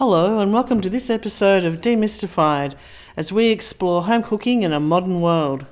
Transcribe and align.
Hello, 0.00 0.38
and 0.38 0.50
welcome 0.50 0.80
to 0.80 0.88
this 0.88 1.10
episode 1.10 1.62
of 1.62 1.82
Demystified 1.82 2.74
as 3.18 3.30
we 3.30 3.50
explore 3.50 4.04
home 4.04 4.22
cooking 4.22 4.62
in 4.62 4.72
a 4.72 4.80
modern 4.80 5.20
world. 5.20 5.66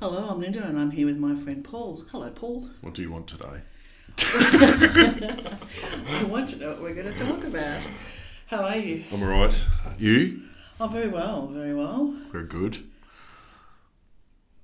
Hello, 0.00 0.26
I'm 0.28 0.40
Linda, 0.40 0.64
and 0.64 0.76
I'm 0.76 0.90
here 0.90 1.06
with 1.06 1.18
my 1.18 1.36
friend 1.36 1.62
Paul. 1.62 2.04
Hello, 2.10 2.32
Paul. 2.32 2.68
What 2.80 2.94
do 2.94 3.02
you 3.02 3.12
want 3.12 3.28
today? 3.28 3.60
I 4.24 6.26
want 6.28 6.48
to 6.48 6.56
know 6.56 6.70
what 6.70 6.82
we're 6.82 7.00
going 7.00 7.14
to 7.14 7.24
talk 7.24 7.44
about. 7.44 7.86
How 8.48 8.64
are 8.64 8.76
you? 8.76 9.04
I'm 9.12 9.22
alright. 9.22 9.64
You? 10.00 10.48
Oh, 10.80 10.86
very 10.86 11.08
well, 11.08 11.46
very 11.48 11.74
well. 11.74 12.14
We're 12.32 12.44
good. 12.44 12.78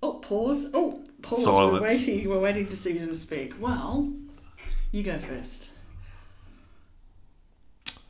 Oh, 0.03 0.15
pause. 0.15 0.69
Oh, 0.73 1.03
pause. 1.23 1.45
Silence. 1.45 1.81
We're 1.81 1.87
waiting. 1.89 2.29
We're 2.29 2.41
waiting 2.41 2.67
to 2.69 2.77
see 2.77 2.99
you 2.99 3.07
to 3.07 3.15
speak. 3.15 3.55
Well, 3.61 4.13
you 4.93 5.03
go 5.03 5.19
first. 5.19 5.71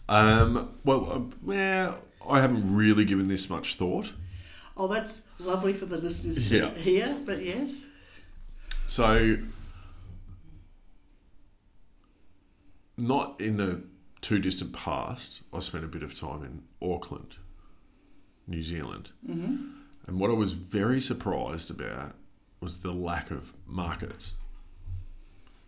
Um, 0.09 0.71
well, 0.85 1.11
um, 1.13 1.33
yeah, 1.47 1.95
I 2.29 2.41
haven't 2.41 2.75
really 2.75 3.07
given 3.07 3.29
this 3.29 3.49
much 3.49 3.77
thought. 3.77 4.13
Oh, 4.77 4.87
that's 4.87 5.23
lovely 5.39 5.73
for 5.73 5.87
the 5.87 5.97
listeners 5.97 6.49
to 6.51 6.57
Yeah. 6.57 6.75
hear. 6.75 7.17
But 7.25 7.43
yes, 7.45 7.87
So, 8.87 9.39
not 12.99 13.41
in 13.41 13.57
the 13.57 13.83
too 14.21 14.39
distant 14.39 14.73
past, 14.75 15.43
I 15.53 15.61
spent 15.61 15.85
a 15.85 15.89
bit 15.89 16.03
of 16.03 16.19
time 16.19 16.43
in 16.45 16.63
Auckland, 16.87 17.37
New 18.47 18.63
Zealand. 18.63 19.13
Mm-hmm. 19.29 19.69
And 20.07 20.21
what 20.21 20.31
I 20.31 20.35
was 20.35 20.53
very 20.53 21.01
surprised 21.01 21.71
about 21.71 22.15
was 22.61 22.83
the 22.83 22.93
lack 22.93 23.31
of 23.31 23.53
markets. 23.67 24.35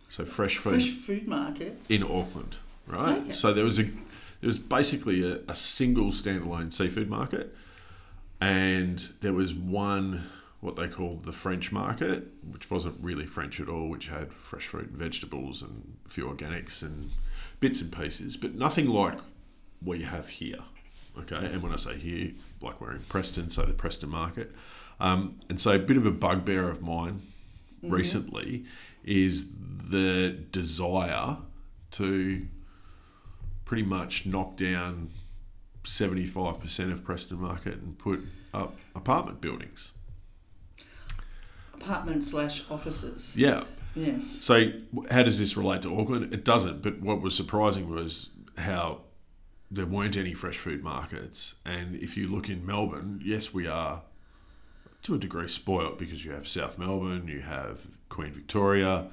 So, 0.09 0.25
fresh 0.25 0.57
food. 0.57 0.69
fresh 0.71 0.91
food 0.91 1.27
markets. 1.27 1.89
in 1.89 2.03
Auckland, 2.03 2.57
right? 2.85 3.17
Okay. 3.17 3.31
So 3.31 3.53
there 3.53 3.65
was 3.65 3.79
a 3.79 3.83
there 3.83 4.47
was 4.47 4.59
basically 4.59 5.29
a, 5.29 5.39
a 5.47 5.55
single 5.55 6.11
standalone 6.11 6.71
seafood 6.71 7.09
market, 7.09 7.55
and 8.39 8.99
there 9.21 9.33
was 9.33 9.53
one 9.53 10.29
what 10.59 10.75
they 10.75 10.87
called 10.87 11.21
the 11.21 11.33
French 11.33 11.71
market, 11.71 12.27
which 12.51 12.71
wasn't 12.71 12.95
really 13.01 13.25
French 13.25 13.59
at 13.59 13.69
all, 13.69 13.89
which 13.89 14.07
had 14.07 14.31
fresh 14.31 14.67
fruit 14.67 14.89
and 14.89 14.97
vegetables 14.97 15.61
and 15.61 15.97
a 16.05 16.09
few 16.09 16.25
organics 16.25 16.81
and 16.81 17.11
bits 17.59 17.81
and 17.81 17.91
pieces, 17.91 18.37
but 18.37 18.55
nothing 18.55 18.87
like 18.87 19.19
we 19.83 20.01
have 20.01 20.29
here. 20.29 20.59
Okay, 21.19 21.45
and 21.45 21.61
when 21.61 21.73
I 21.73 21.77
say 21.77 21.97
here, 21.97 22.31
like 22.61 22.79
we're 22.79 22.93
in 22.93 22.99
Preston, 23.01 23.49
so 23.49 23.63
the 23.63 23.73
Preston 23.73 24.09
market, 24.09 24.53
um, 24.99 25.39
and 25.49 25.59
so 25.59 25.71
a 25.71 25.79
bit 25.79 25.97
of 25.97 26.05
a 26.05 26.11
bugbear 26.11 26.69
of 26.69 26.81
mine 26.81 27.21
recently 27.81 28.65
is 29.03 29.47
the 29.89 30.29
desire 30.51 31.37
to 31.91 32.47
pretty 33.65 33.83
much 33.83 34.25
knock 34.25 34.55
down 34.57 35.11
75% 35.83 36.91
of 36.91 37.03
Preston 37.03 37.39
Market 37.39 37.75
and 37.75 37.97
put 37.97 38.21
up 38.53 38.77
apartment 38.95 39.41
buildings. 39.41 39.93
Apartment 41.73 42.23
slash 42.23 42.63
offices. 42.69 43.35
Yeah. 43.35 43.63
Yes. 43.95 44.25
So, 44.25 44.71
how 45.09 45.23
does 45.23 45.39
this 45.39 45.57
relate 45.57 45.81
to 45.83 45.97
Auckland? 45.97 46.33
It 46.33 46.43
doesn't, 46.43 46.81
but 46.81 47.01
what 47.01 47.21
was 47.21 47.35
surprising 47.35 47.89
was 47.89 48.29
how 48.57 49.01
there 49.69 49.85
weren't 49.85 50.15
any 50.17 50.33
fresh 50.33 50.57
food 50.57 50.83
markets. 50.83 51.55
And 51.65 51.95
if 51.95 52.15
you 52.17 52.27
look 52.27 52.49
in 52.49 52.65
Melbourne, 52.65 53.21
yes, 53.23 53.53
we 53.53 53.67
are 53.67 54.01
to 55.03 55.15
a 55.15 55.17
degree 55.17 55.47
spoilt 55.47 55.97
because 55.99 56.23
you 56.25 56.31
have 56.31 56.47
South 56.47 56.77
Melbourne, 56.77 57.27
you 57.27 57.41
have 57.41 57.87
Queen 58.09 58.31
Victoria, 58.31 59.07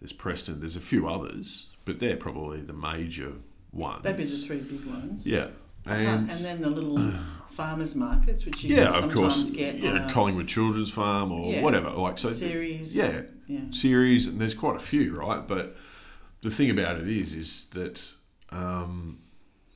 there's 0.00 0.12
Preston, 0.12 0.60
there's 0.60 0.76
a 0.76 0.80
few 0.80 1.08
others, 1.08 1.66
but 1.84 1.98
they're 2.00 2.16
probably 2.16 2.60
the 2.60 2.72
major 2.72 3.32
ones. 3.72 4.02
They'd 4.02 4.16
be 4.16 4.24
the 4.24 4.36
three 4.36 4.58
big 4.58 4.84
ones. 4.84 5.26
Yeah. 5.26 5.48
And, 5.86 6.30
And, 6.30 6.44
then 6.44 6.60
the 6.62 6.70
little 6.70 6.98
farmers 7.52 7.94
markets, 7.94 8.44
which 8.46 8.64
you 8.64 8.74
yeah, 8.74 8.84
can 8.84 8.86
of 8.88 8.94
sometimes 8.94 9.14
course, 9.14 9.50
get 9.50 9.74
on 9.84 9.94
know, 10.06 10.08
Collingwood 10.12 10.48
Children's 10.48 10.90
Farm 10.90 11.30
or 11.30 11.52
Yeah. 11.52 11.62
whatever. 11.62 11.90
Like 11.90 12.18
so, 12.18 12.28
CERES. 12.30 12.94
yeah, 12.94 13.22
Yeah. 13.46 13.60
CERES, 13.70 14.26
and 14.28 14.40
there's 14.40 14.54
quite 14.54 14.76
a 14.76 14.80
few, 14.80 15.14
right? 15.16 15.46
But 15.46 15.76
the 16.42 16.50
thing 16.50 16.70
about 16.70 16.98
it 16.98 17.08
is, 17.08 17.32
is 17.34 17.66
that 17.70 18.12
um, 18.50 19.03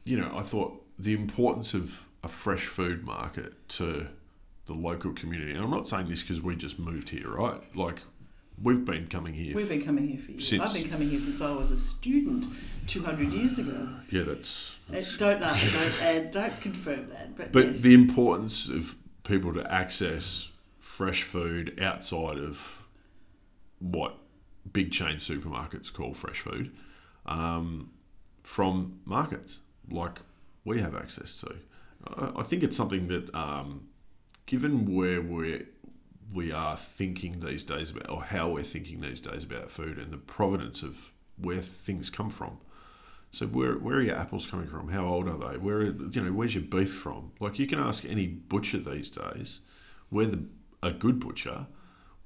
you 0.04 0.18
know, 0.18 0.32
I 0.34 0.42
thought 0.42 0.84
the 0.98 1.14
importance 1.14 1.74
of 1.74 2.06
a 2.22 2.28
fresh 2.28 2.66
food 2.66 3.04
market 3.04 3.68
to 3.68 4.08
the 4.66 4.74
local 4.74 5.12
community. 5.12 5.52
And 5.52 5.62
I'm 5.62 5.70
not 5.70 5.88
saying 5.88 6.08
this 6.08 6.22
because 6.22 6.40
we 6.40 6.56
just 6.56 6.78
moved 6.78 7.10
here, 7.10 7.28
right? 7.28 7.60
Like 7.76 8.02
we've 8.62 8.84
been 8.84 9.06
coming 9.08 9.34
here. 9.34 9.54
We've 9.54 9.68
been 9.68 9.82
coming 9.82 10.08
here 10.08 10.18
for 10.18 10.32
years. 10.32 10.48
Since- 10.48 10.62
I've 10.62 10.74
been 10.74 10.90
coming 10.90 11.08
here 11.08 11.20
since 11.20 11.40
I 11.40 11.50
was 11.52 11.70
a 11.70 11.76
student 11.76 12.46
200 12.86 13.32
years 13.32 13.58
ago. 13.58 13.88
yeah, 14.10 14.22
that's. 14.22 14.76
Uh, 14.88 14.92
that's 14.92 15.16
don't 15.16 15.40
know, 15.40 15.54
don't 15.72 16.02
add, 16.02 16.30
don't 16.30 16.60
confirm 16.60 17.08
that. 17.10 17.36
But, 17.36 17.52
But 17.52 17.66
yes. 17.66 17.80
the 17.80 17.94
importance 17.94 18.68
of 18.68 18.96
people 19.24 19.52
to 19.54 19.72
access 19.72 20.50
fresh 20.78 21.22
food 21.22 21.78
outside 21.80 22.38
of 22.38 22.86
what 23.78 24.16
big 24.72 24.90
chain 24.90 25.16
supermarkets 25.16 25.92
call 25.92 26.12
fresh 26.12 26.40
food 26.40 26.74
um, 27.26 27.90
from 28.42 29.00
markets 29.04 29.60
like 29.90 30.20
we 30.64 30.80
have 30.80 30.94
access 30.94 31.40
to. 31.40 31.56
I, 32.16 32.42
think 32.42 32.62
it's 32.62 32.76
something 32.76 33.08
that, 33.08 33.34
um, 33.34 33.88
given 34.46 34.94
where 34.94 35.20
we're 35.20 35.66
we 36.32 36.52
are 36.52 36.76
thinking 36.76 37.40
these 37.40 37.64
days 37.64 37.90
about, 37.90 38.10
or 38.10 38.22
how 38.22 38.50
we're 38.50 38.62
thinking 38.62 39.00
these 39.00 39.20
days 39.20 39.44
about 39.44 39.70
food 39.70 39.98
and 39.98 40.12
the 40.12 40.18
provenance 40.18 40.82
of 40.82 41.12
where 41.36 41.60
things 41.60 42.10
come 42.10 42.30
from. 42.30 42.58
So 43.30 43.46
where 43.46 43.74
where 43.74 43.96
are 43.96 44.02
your 44.02 44.16
apples 44.16 44.46
coming 44.46 44.68
from? 44.68 44.88
How 44.88 45.06
old 45.06 45.28
are 45.28 45.38
they? 45.38 45.58
Where 45.58 45.82
you 45.82 46.22
know 46.22 46.32
where's 46.32 46.54
your 46.54 46.64
beef 46.64 46.92
from? 46.92 47.32
Like 47.40 47.58
you 47.58 47.66
can 47.66 47.78
ask 47.78 48.04
any 48.04 48.26
butcher 48.26 48.78
these 48.78 49.10
days, 49.10 49.60
where 50.08 50.26
the 50.26 50.44
a 50.82 50.92
good 50.92 51.20
butcher, 51.20 51.66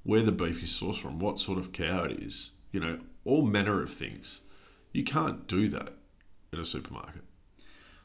where 0.03 0.21
the 0.21 0.31
beef 0.31 0.63
is 0.63 0.69
sourced 0.69 1.01
from, 1.01 1.19
what 1.19 1.39
sort 1.39 1.57
of 1.57 1.71
cow 1.71 2.03
it 2.03 2.19
is. 2.21 2.51
You 2.71 2.79
know 2.79 2.99
all 3.25 3.45
manner 3.45 3.81
of 3.81 3.91
things. 3.91 4.41
You 4.91 5.03
can't 5.03 5.47
do 5.47 5.67
that 5.69 5.93
in 6.51 6.59
a 6.59 6.65
supermarket. 6.65 7.23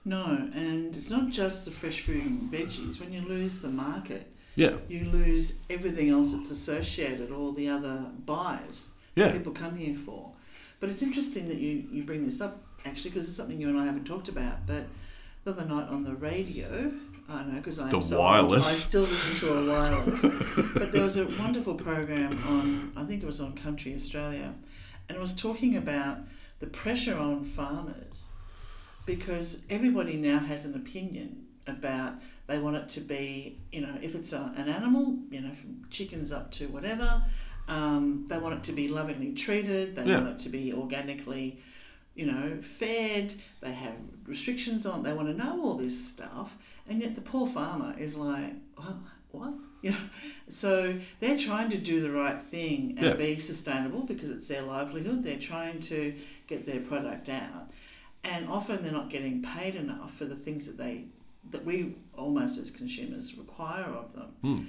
No, 0.09 0.25
and 0.55 0.95
it's 0.97 1.11
not 1.11 1.31
just 1.31 1.65
the 1.65 1.71
fresh 1.71 2.01
fruit 2.01 2.25
and 2.25 2.51
veggies. 2.51 2.99
When 3.01 3.13
you 3.13 3.21
lose 3.23 3.61
the 3.63 3.69
market, 3.69 4.33
Yeah, 4.57 4.77
you 4.89 5.05
lose 5.05 5.61
everything 5.69 6.09
else 6.09 6.33
that's 6.33 6.51
associated, 6.51 7.31
all 7.31 7.53
the 7.53 7.69
other 7.69 8.07
buys 8.25 8.91
yeah, 9.15 9.33
people 9.33 9.53
come 9.53 9.77
here 9.77 9.95
for. 9.97 10.33
But 10.81 10.89
it's 10.91 11.03
interesting 11.03 11.49
that 11.49 11.59
you, 11.59 11.85
you 11.91 12.05
bring 12.05 12.25
this 12.25 12.41
up, 12.41 12.63
actually, 12.85 13.11
because 13.11 13.27
it's 13.29 13.37
something 13.37 13.61
you 13.61 13.69
and 13.69 13.79
I 13.79 13.85
haven't 13.85 14.05
talked 14.05 14.29
about. 14.29 14.67
But 14.67 14.85
the 15.45 15.51
other 15.51 15.65
night 15.65 15.89
on 15.89 16.05
the 16.05 16.15
radio, 16.15 16.93
I 17.29 17.43
know 17.45 17.57
because 17.57 17.79
I'm 17.79 17.91
The 17.91 18.01
so 18.01 18.19
old. 18.19 18.55
I 18.55 18.61
still 18.61 19.03
listen 19.03 19.35
to 19.49 19.55
a 19.55 19.73
wireless. 19.73 20.23
but 20.75 20.93
there 20.93 21.03
was 21.03 21.17
a 21.17 21.27
wonderful 21.43 21.75
program 21.75 22.33
on, 22.47 22.93
I 22.97 23.05
think 23.05 23.23
it 23.23 23.27
was 23.27 23.41
on 23.41 23.55
Country 23.55 23.95
Australia, 23.95 24.55
and 25.09 25.19
it 25.19 25.21
was 25.21 25.35
talking 25.35 25.77
about 25.77 26.19
the 26.61 26.67
pressure 26.69 27.17
on 27.17 27.45
farmers 27.45 28.31
because 29.09 29.65
everybody 29.71 30.17
now 30.17 30.39
has 30.39 30.67
an 30.67 30.75
opinion 30.75 31.47
about 31.67 32.13
they 32.47 32.59
want 32.59 32.77
it 32.77 32.89
to 32.91 33.01
be, 33.01 33.59
you 33.73 33.81
know, 33.81 33.95
if 34.03 34.15
it's 34.15 34.35
a, 34.35 34.53
an 34.57 34.69
animal, 34.69 35.17
you 35.31 35.41
know, 35.41 35.53
from 35.55 35.83
chickens 35.89 36.31
up 36.31 36.51
to 36.53 36.69
whatever, 36.69 37.23
um, 37.69 38.27
they 38.29 38.37
want 38.39 38.55
it 38.57 38.65
to 38.65 38.73
be 38.73 38.87
lovingly 38.89 39.33
treated, 39.33 39.97
they 39.97 40.05
Yeah. 40.05 40.21
want 40.21 40.29
it 40.35 40.39
to 40.45 40.51
be 40.51 40.75
organically, 40.75 41.59
you 42.15 42.27
know, 42.27 42.59
fed, 42.61 43.35
they 43.63 43.73
have 43.73 43.95
restrictions 44.27 44.85
on, 44.85 45.03
they 45.03 45.15
want 45.15 45.29
to 45.29 45.35
know 45.35 45.63
all 45.65 45.75
this 45.75 45.97
stuff, 46.13 46.59
and 46.87 47.01
yet 47.01 47.15
the 47.15 47.23
poor 47.23 47.47
farmer 47.47 47.95
is 47.99 48.15
like, 48.15 48.53
well, 48.77 49.01
what? 49.33 49.55
You 49.81 49.93
know, 49.93 50.09
so 50.49 50.99
they're 51.21 51.39
trying 51.39 51.71
to 51.71 51.79
do 51.79 52.01
the 52.01 52.11
right 52.11 52.43
thing 52.43 52.95
and 52.99 53.07
Yeah. 53.07 53.15
be 53.15 53.39
sustainable 53.39 54.01
because 54.03 54.29
it's 54.29 54.49
their 54.49 54.63
livelihood. 54.63 55.23
They're 55.23 55.39
trying 55.39 55.79
to 55.93 56.15
get 56.49 56.67
their 56.67 56.81
product 56.81 57.29
out, 57.29 57.71
and 58.25 58.49
often 58.49 58.83
they're 58.83 58.93
not 58.93 59.11
getting 59.11 59.43
paid 59.43 59.75
enough 59.75 60.15
for 60.15 60.25
the 60.25 60.37
things 60.37 60.67
that 60.67 60.77
they 60.77 61.05
that 61.51 61.65
we 61.65 61.95
almost 62.17 62.59
as 62.59 62.71
consumers 62.71 63.37
require 63.39 63.85
of 63.85 64.13
them. 64.13 64.35
Hmm. 64.43 64.63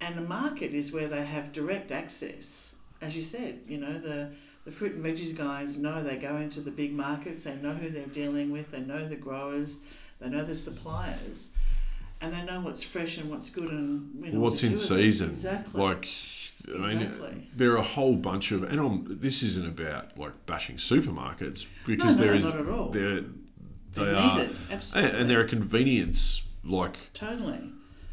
And 0.00 0.16
the 0.16 0.22
market 0.22 0.72
is 0.72 0.92
where 0.92 1.08
they 1.08 1.24
have 1.24 1.52
direct 1.52 1.90
access, 1.90 2.74
as 3.00 3.16
you 3.16 3.22
said. 3.22 3.60
You 3.66 3.78
know 3.78 3.98
the 3.98 4.30
the 4.64 4.70
fruit 4.70 4.92
and 4.92 5.04
veggies 5.04 5.36
guys 5.36 5.78
know 5.78 6.02
they 6.02 6.16
go 6.16 6.36
into 6.36 6.60
the 6.60 6.70
big 6.70 6.92
markets. 6.92 7.44
They 7.44 7.56
know 7.56 7.72
who 7.72 7.90
they're 7.90 8.06
dealing 8.06 8.52
with. 8.52 8.70
They 8.70 8.80
know 8.80 9.08
the 9.08 9.16
growers. 9.16 9.80
They 10.20 10.28
know 10.28 10.44
the 10.44 10.54
suppliers. 10.54 11.52
And 12.20 12.32
they 12.32 12.44
know 12.44 12.60
what's 12.60 12.84
fresh 12.84 13.18
and 13.18 13.28
what's 13.28 13.50
good 13.50 13.70
and 13.70 14.24
you 14.24 14.32
know, 14.32 14.40
what's 14.40 14.62
in 14.62 14.70
do 14.70 14.74
with 14.74 14.82
it. 14.82 14.86
season? 14.86 15.30
Exactly. 15.30 15.80
Like, 15.80 16.08
I 16.68 16.78
mean, 16.78 17.02
Exactly. 17.02 17.48
there 17.54 17.72
are 17.72 17.76
a 17.76 17.82
whole 17.82 18.16
bunch 18.16 18.52
of, 18.52 18.62
and 18.62 18.78
I'm, 18.80 19.06
this 19.20 19.42
isn't 19.42 19.66
about 19.66 20.16
like 20.18 20.46
bashing 20.46 20.76
supermarkets 20.76 21.66
because 21.86 22.18
no, 22.18 22.24
there 22.26 22.34
is 22.34 22.44
not 22.44 22.56
at 22.60 22.68
all. 22.68 22.88
they're 22.90 23.20
they 23.94 24.04
They're 24.04 24.14
are 24.16 24.38
needed, 24.38 24.56
absolutely. 24.70 25.20
and, 25.20 25.28
they're 25.30 25.40
a 25.42 25.48
convenience 25.48 26.42
like 26.64 26.96
totally. 27.12 27.58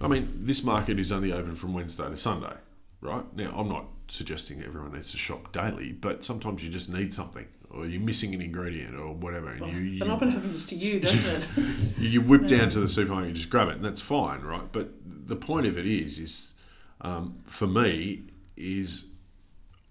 I 0.02 0.08
mean, 0.08 0.40
this 0.44 0.64
market 0.64 1.00
is 1.00 1.12
only 1.12 1.32
open 1.32 1.56
from 1.56 1.74
Wednesday 1.74 2.10
to 2.10 2.18
Sunday, 2.18 2.56
right? 3.02 3.24
Now, 3.36 3.54
I'm 3.56 3.70
not 3.70 3.86
suggesting 4.10 4.62
everyone 4.64 4.94
needs 4.94 5.12
to 5.12 5.18
shop 5.18 5.52
daily, 5.52 5.92
but 5.94 6.24
sometimes 6.26 6.64
you 6.64 6.70
just 6.70 6.90
need 6.92 7.14
something, 7.14 7.48
or 7.70 7.86
you're 7.86 8.02
missing 8.02 8.34
an 8.34 8.42
ingredient, 8.42 8.96
or 8.96 9.14
whatever, 9.14 9.50
and 9.52 9.72
you, 9.74 9.80
you 9.80 10.00
But 10.00 10.10
often 10.10 10.32
happens 10.32 10.66
to 10.68 10.76
you, 10.76 11.00
doesn't 11.06 11.44
it? 11.58 11.98
you 12.00 12.22
whip 12.22 12.48
down 12.48 12.70
to 12.70 12.80
the 12.80 12.88
supermarket, 12.88 13.30
you 13.30 13.36
just 13.36 13.50
grab 13.50 13.68
it, 13.70 13.76
and 13.76 13.86
that's 13.86 14.02
fine, 14.02 14.42
right? 14.42 14.70
But 14.72 14.90
the 15.06 15.36
point 15.38 15.66
of 15.68 15.78
it 15.78 15.86
is, 15.86 16.18
is 16.20 16.54
um, 17.02 17.40
for 17.46 17.68
me, 17.68 18.24
is 18.60 19.06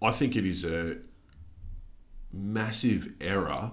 I 0.00 0.12
think 0.12 0.37
it 0.37 0.47
is 0.47 0.65
a 0.65 0.99
massive 2.32 3.15
error 3.20 3.73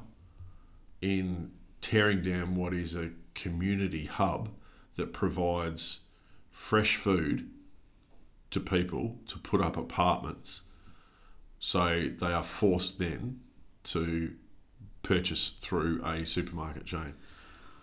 in 1.02 1.52
tearing 1.82 2.22
down 2.22 2.56
what 2.56 2.74
is 2.74 2.96
a 2.96 3.12
community 3.36 4.06
hub 4.06 4.50
that 4.96 5.14
provides 5.14 6.00
fresh 6.50 6.96
food 6.96 7.50
to 8.50 8.60
people 8.60 9.18
to 9.28 9.38
put 9.38 9.62
up 9.62 9.78
apartments. 9.78 10.62
So 11.60 12.10
they 12.18 12.32
are 12.32 12.44
forced 12.44 12.98
then 12.98 13.42
to 13.86 14.34
purchase 15.04 15.54
through 15.60 16.04
a 16.04 16.26
supermarket 16.26 16.86
chain. 16.86 17.14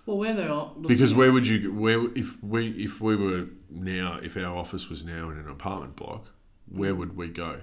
well, 0.06 0.18
where 0.18 0.34
they're 0.34 0.50
all 0.50 0.72
looking 0.76 0.88
Because 0.88 1.14
where 1.14 1.32
would 1.32 1.46
you 1.46 1.72
where 1.72 2.06
if 2.16 2.42
we 2.42 2.70
if 2.70 3.00
we 3.00 3.14
were 3.14 3.48
now 3.70 4.18
if 4.22 4.36
our 4.36 4.56
office 4.56 4.88
was 4.88 5.04
now 5.04 5.30
in 5.30 5.38
an 5.38 5.48
apartment 5.48 5.94
block, 5.94 6.26
where 6.70 6.94
would 6.94 7.16
we 7.16 7.28
go? 7.28 7.60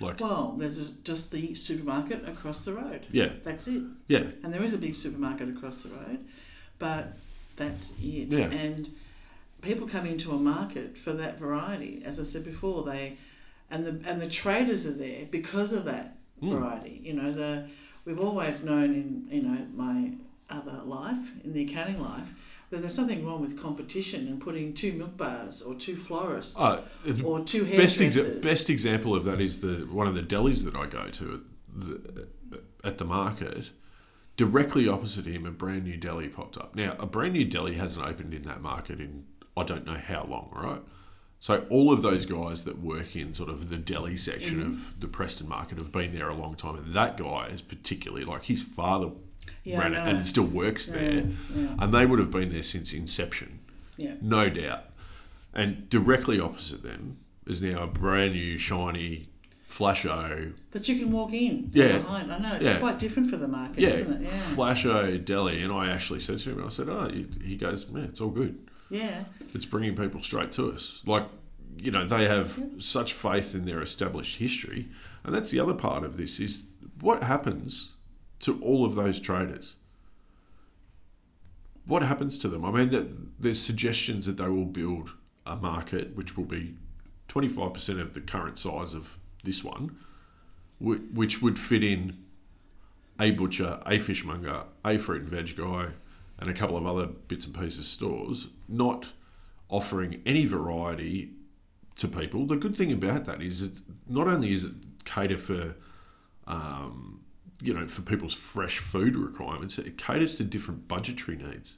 Like 0.00 0.20
Well, 0.20 0.56
there's 0.58 0.90
just 1.04 1.30
the 1.30 1.54
supermarket 1.54 2.28
across 2.28 2.64
the 2.64 2.72
road. 2.74 3.06
yeah, 3.10 3.30
That's 3.42 3.68
it. 3.68 3.82
yeah, 4.08 4.24
And 4.42 4.52
there 4.52 4.62
is 4.62 4.74
a 4.74 4.78
big 4.78 4.94
supermarket 4.94 5.48
across 5.48 5.82
the 5.84 5.90
road, 5.90 6.18
but 6.78 7.12
that's 7.56 7.92
it. 8.02 8.32
Yeah. 8.32 8.50
And 8.50 8.88
people 9.62 9.86
come 9.86 10.04
into 10.06 10.32
a 10.32 10.36
market 10.38 10.98
for 10.98 11.12
that 11.12 11.38
variety. 11.38 12.02
As 12.04 12.18
I 12.18 12.24
said 12.24 12.44
before, 12.44 12.82
they 12.84 13.16
and 13.70 13.86
the 13.86 14.08
and 14.08 14.20
the 14.20 14.28
traders 14.28 14.86
are 14.86 14.92
there 14.92 15.26
because 15.30 15.72
of 15.72 15.84
that 15.86 16.16
Mm. 16.42 16.50
variety. 16.58 17.00
You 17.04 17.14
know, 17.14 17.30
the 17.30 17.68
we've 18.04 18.18
always 18.20 18.64
known 18.64 18.92
in 18.94 19.28
you 19.30 19.42
know 19.42 19.66
my 19.74 20.10
other 20.50 20.80
life 20.84 21.32
in 21.44 21.52
the 21.52 21.62
accounting 21.64 22.00
life 22.02 22.34
that 22.74 22.80
there's 22.80 22.94
something 22.94 23.24
wrong 23.24 23.40
with 23.40 23.60
competition 23.60 24.26
and 24.28 24.40
putting 24.40 24.74
two 24.74 24.92
milk 24.92 25.16
bars 25.16 25.62
or 25.62 25.74
two 25.74 25.96
florists 25.96 26.54
Oh, 26.58 26.82
or 27.24 27.40
two 27.40 27.64
best 27.64 27.98
hairdressers. 27.98 28.16
exa- 28.16 28.42
best 28.42 28.68
example 28.70 29.14
of 29.14 29.24
that 29.24 29.40
is 29.40 29.60
the 29.60 29.86
one 29.90 30.06
of 30.06 30.14
the 30.14 30.22
delis 30.22 30.64
that 30.64 30.74
I 30.74 30.86
go 30.86 31.08
to 31.08 31.34
at 31.34 31.40
the, 31.74 32.28
at 32.82 32.98
the 32.98 33.04
market. 33.04 33.70
Directly 34.36 34.88
opposite 34.88 35.26
him, 35.26 35.46
a 35.46 35.52
brand 35.52 35.84
new 35.84 35.96
deli 35.96 36.28
popped 36.28 36.58
up. 36.58 36.74
Now, 36.74 36.96
a 36.98 37.06
brand 37.06 37.34
new 37.34 37.44
deli 37.44 37.74
hasn't 37.74 38.04
opened 38.04 38.34
in 38.34 38.42
that 38.42 38.60
market 38.60 39.00
in 39.00 39.26
I 39.56 39.62
don't 39.62 39.86
know 39.86 39.94
how 39.94 40.24
long, 40.24 40.50
right? 40.52 40.82
So 41.38 41.66
all 41.68 41.92
of 41.92 42.02
those 42.02 42.26
guys 42.26 42.64
that 42.64 42.80
work 42.80 43.14
in 43.14 43.34
sort 43.34 43.50
of 43.50 43.68
the 43.68 43.76
deli 43.76 44.16
section 44.16 44.60
mm-hmm. 44.60 44.70
of 44.70 44.98
the 44.98 45.06
Preston 45.06 45.48
market 45.48 45.78
have 45.78 45.92
been 45.92 46.14
there 46.14 46.28
a 46.28 46.34
long 46.34 46.54
time, 46.54 46.76
and 46.76 46.94
that 46.94 47.16
guy 47.16 47.48
is 47.48 47.62
particularly 47.62 48.24
like 48.24 48.44
his 48.44 48.62
father 48.62 49.10
Yeah, 49.64 49.78
ran 49.80 49.94
it 49.94 49.98
and 50.06 50.26
still 50.26 50.44
works 50.44 50.88
there, 50.88 51.12
Yeah, 51.14 51.22
yeah. 51.56 51.76
and 51.78 51.92
they 51.94 52.04
would 52.06 52.18
have 52.18 52.30
been 52.30 52.50
there 52.52 52.62
since 52.62 52.92
inception 52.92 53.60
yeah. 53.96 54.14
no 54.20 54.48
doubt. 54.50 54.84
And 55.54 55.88
directly 55.88 56.38
opposite 56.40 56.82
them 56.82 57.18
is 57.46 57.62
now 57.62 57.82
a 57.82 57.86
brand 57.86 58.32
new 58.34 58.58
shiny 58.58 59.28
Flasho, 59.68 60.52
That 60.70 60.86
you 60.88 60.98
can 60.98 61.10
walk 61.10 61.32
in 61.32 61.70
Yeah. 61.74 61.98
behind. 61.98 62.32
I 62.32 62.38
know 62.38 62.54
it's 62.54 62.64
Yeah. 62.64 62.78
quite 62.78 62.98
different 62.98 63.28
for 63.30 63.36
the 63.36 63.48
market, 63.48 63.80
yeah, 63.80 63.88
isn't 63.90 64.22
it? 64.22 64.22
Yeah. 64.22 64.54
Flasho 64.54 65.24
deli. 65.24 65.62
And 65.62 65.72
I 65.72 65.88
actually 65.90 66.20
said 66.20 66.38
to 66.38 66.50
him, 66.52 66.64
I 66.64 66.68
said, 66.68 66.88
oh, 66.88 67.08
he- 67.08 67.26
he 67.44 67.56
goes, 67.56 67.90
man, 67.90 68.04
it's 68.04 68.20
all 68.20 68.30
good. 68.30 68.56
yeah. 68.90 69.24
It's 69.52 69.64
bringing 69.64 69.96
people 69.96 70.22
straight 70.22 70.52
to 70.52 70.70
us. 70.70 71.02
Like, 71.06 71.26
you 71.76 71.90
know, 71.90 72.06
they 72.06 72.26
have 72.28 72.62
such 72.78 73.12
faith 73.14 73.52
in 73.54 73.64
their 73.64 73.82
established 73.82 74.36
history. 74.38 74.86
And 75.24 75.34
that's 75.34 75.50
the 75.50 75.58
other 75.58 75.74
part 75.74 76.04
of 76.04 76.16
this 76.16 76.38
is 76.38 76.66
what 77.00 77.24
happens 77.24 77.92
to 78.40 78.60
all 78.62 78.84
of 78.84 78.94
those 78.94 79.20
traders? 79.20 79.76
What 81.86 82.02
happens 82.02 82.38
to 82.38 82.48
them? 82.48 82.64
I 82.64 82.70
mean, 82.70 83.32
there's 83.38 83.60
suggestions 83.60 84.26
that 84.26 84.38
they 84.38 84.48
will 84.48 84.64
build 84.64 85.10
a 85.46 85.56
market 85.56 86.16
which 86.16 86.36
will 86.36 86.46
be 86.46 86.76
25% 87.28 88.00
of 88.00 88.14
the 88.14 88.20
current 88.20 88.58
size 88.58 88.94
of 88.94 89.18
this 89.42 89.62
one, 89.62 89.96
which 90.80 91.42
would 91.42 91.58
fit 91.58 91.84
in 91.84 92.24
a 93.20 93.30
butcher, 93.32 93.80
a 93.86 93.98
fishmonger, 93.98 94.64
a 94.84 94.98
fruit 94.98 95.22
and 95.22 95.30
veg 95.30 95.56
guy, 95.56 95.88
and 96.38 96.50
a 96.50 96.54
couple 96.54 96.76
of 96.76 96.86
other 96.86 97.06
bits 97.06 97.46
and 97.46 97.54
pieces 97.54 97.86
stores, 97.86 98.48
not 98.68 99.12
offering 99.68 100.20
any 100.26 100.46
variety 100.46 101.30
to 101.96 102.08
people. 102.08 102.46
The 102.46 102.56
good 102.56 102.76
thing 102.76 102.92
about 102.92 103.24
that 103.26 103.40
is 103.40 103.70
that 103.70 103.82
not 104.08 104.26
only 104.26 104.52
is 104.52 104.64
it 104.64 104.72
cater 105.04 105.36
for, 105.36 105.76
um, 106.46 107.20
you 107.64 107.74
know, 107.74 107.86
for 107.88 108.02
people's 108.02 108.34
fresh 108.34 108.78
food 108.78 109.16
requirements, 109.16 109.78
it 109.78 109.96
caters 109.98 110.36
to 110.36 110.44
different 110.44 110.86
budgetary 110.86 111.36
needs. 111.36 111.76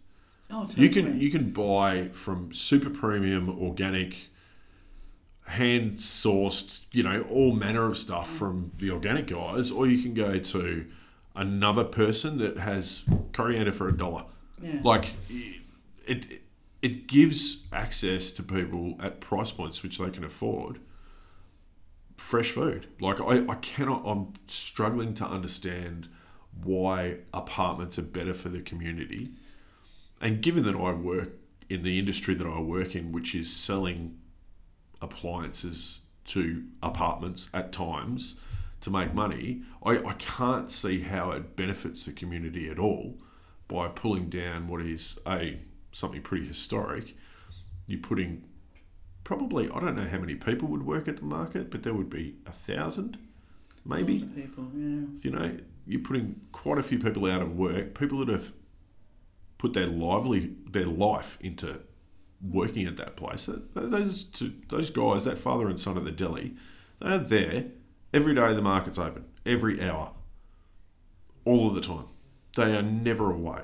Oh, 0.51 0.63
totally. 0.63 0.87
You 0.87 0.93
can 0.93 1.21
you 1.21 1.31
can 1.31 1.51
buy 1.51 2.09
from 2.13 2.53
super 2.53 2.91
premium 2.91 3.49
organic 3.49 4.29
hand 5.47 5.93
sourced, 5.93 6.85
you 6.93 7.03
know, 7.03 7.23
all 7.31 7.53
manner 7.53 7.87
of 7.87 7.97
stuff 7.97 8.29
mm. 8.31 8.37
from 8.37 8.73
the 8.79 8.91
organic 8.91 9.29
guys, 9.29 9.71
or 9.71 9.87
you 9.87 10.03
can 10.03 10.15
go 10.15 10.39
to 10.39 10.87
another 11.35 11.85
person 11.85 12.39
that 12.39 12.59
has 12.59 13.05
coriander 13.33 13.73
for 13.73 13.89
a 13.89 13.97
dollar. 13.97 14.25
yeah. 14.61 14.81
Like 14.83 15.15
it 16.07 16.43
it 16.83 17.07
gives 17.07 17.65
access 17.73 18.31
to 18.33 18.43
people 18.43 18.97
at 19.01 19.21
price 19.21 19.51
points 19.51 19.83
which 19.83 19.99
they 19.99 20.11
can 20.11 20.25
afford 20.25 20.79
fresh 22.17 22.51
food. 22.51 22.89
Like 23.01 23.21
I, 23.21 23.47
I 23.49 23.55
cannot 23.57 24.03
I'm 24.05 24.33
struggling 24.47 25.15
to 25.15 25.27
understand 25.27 26.09
why 26.63 27.19
apartments 27.33 27.99
are 27.99 28.03
better 28.03 28.35
for 28.35 28.49
the 28.49 28.61
community. 28.61 29.31
And 30.21 30.41
given 30.41 30.65
that 30.65 30.77
I 30.77 30.93
work 30.93 31.33
in 31.69 31.83
the 31.83 31.99
industry 31.99 32.35
that 32.35 32.47
I 32.47 32.61
work 32.61 32.95
in, 32.95 33.13
which 33.13 33.35
is 33.35 33.53
selling 33.53 34.19
appliances 35.03 36.01
to 36.27 36.65
apartments 36.83 37.51
at 37.53 37.73
times 37.73 38.37
to 38.81 38.91
make 38.91 39.15
money, 39.15 39.63
I, 39.85 39.99
I 39.99 40.13
can't 40.15 40.71
see 40.71 41.01
how 41.01 41.33
it 41.33 41.57
benefits 41.57 42.05
the 42.05 42.13
community 42.13 42.69
at 42.69 42.79
all 42.79 43.19
by 43.69 43.89
pulling 43.89 44.29
down 44.29 44.69
what 44.69 44.81
is 44.81 45.19
a 45.27 45.61
something 45.93 46.23
pretty 46.23 46.47
historic. 46.47 47.17
You're 47.87 48.01
putting 48.01 48.45
probably 49.27 49.69
I 49.69 49.81
don't 49.81 49.97
know 49.97 50.07
how 50.07 50.19
many 50.19 50.37
people 50.37 50.69
would 50.69 50.87
work 50.87 51.09
at 51.09 51.17
the 51.17 51.25
market, 51.25 51.69
but 51.69 51.83
there 51.83 51.93
would 51.93 52.09
be 52.09 52.37
a 52.47 52.53
thousand, 52.53 53.19
maybe 53.85 54.21
people. 54.21 54.69
Yeah. 54.73 55.07
you 55.21 55.31
know, 55.33 55.59
you're 55.85 56.01
putting 56.01 56.43
quite 56.53 56.79
a 56.79 56.83
few 56.85 57.01
people 57.01 57.27
out 57.27 57.43
of 57.43 57.57
work, 57.57 57.99
people 57.99 58.25
that 58.25 58.29
have 58.29 58.53
put 59.59 59.73
their 59.73 59.89
lively 59.89 60.55
their 60.71 60.87
life 60.87 61.39
into 61.41 61.81
working 62.41 62.87
at 62.87 62.97
that 62.99 63.17
place. 63.17 63.51
Those 63.75 64.23
two, 64.23 64.53
those 64.69 64.91
guys, 64.91 65.25
that 65.25 65.39
father 65.39 65.69
and 65.69 65.81
son 65.81 65.99
at 65.99 66.05
the 66.05 66.13
deli, 66.13 66.55
they 67.01 67.09
are 67.09 67.19
there 67.19 67.65
every 68.15 68.33
day. 68.33 68.55
The 68.55 68.63
market's 68.63 68.97
open 68.97 69.25
every 69.45 69.83
hour, 69.83 70.13
all 71.45 71.67
of 71.67 71.75
the 71.75 71.81
time. 71.81 72.07
They 72.55 72.77
are 72.77 72.83
never 72.83 73.33
away. 73.33 73.63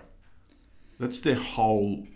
That's 0.99 1.21
their 1.21 1.37
whole 1.37 2.09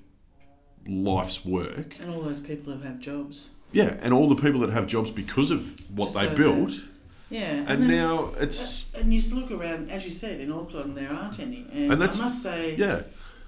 life's 0.88 1.44
work. 1.44 1.98
And 2.00 2.10
all 2.10 2.22
those 2.22 2.40
people 2.40 2.72
who 2.72 2.82
have 2.82 2.98
jobs. 2.98 3.50
Yeah, 3.72 3.96
and 4.00 4.14
all 4.14 4.28
the 4.28 4.40
people 4.40 4.60
that 4.60 4.70
have 4.70 4.86
jobs 4.86 5.10
because 5.10 5.50
of 5.50 5.76
what 5.90 6.06
Just 6.06 6.16
they 6.16 6.28
so 6.28 6.36
built. 6.36 6.80
Yeah. 7.30 7.64
And, 7.66 7.82
that's- 7.82 7.88
now 7.88 8.32
it's 8.38 8.94
And 8.94 9.12
you 9.12 9.20
look 9.34 9.50
around, 9.50 9.90
as 9.90 10.04
you 10.04 10.10
said, 10.10 10.40
in 10.40 10.52
Auckland, 10.52 10.96
there 10.96 11.10
aren't 11.10 11.40
any. 11.40 11.66
And, 11.72 11.92
And 11.92 12.00
that's- 12.00 12.20
I 12.20 12.24
must 12.24 12.42
say, 12.42 12.76
yeah, 12.76 13.02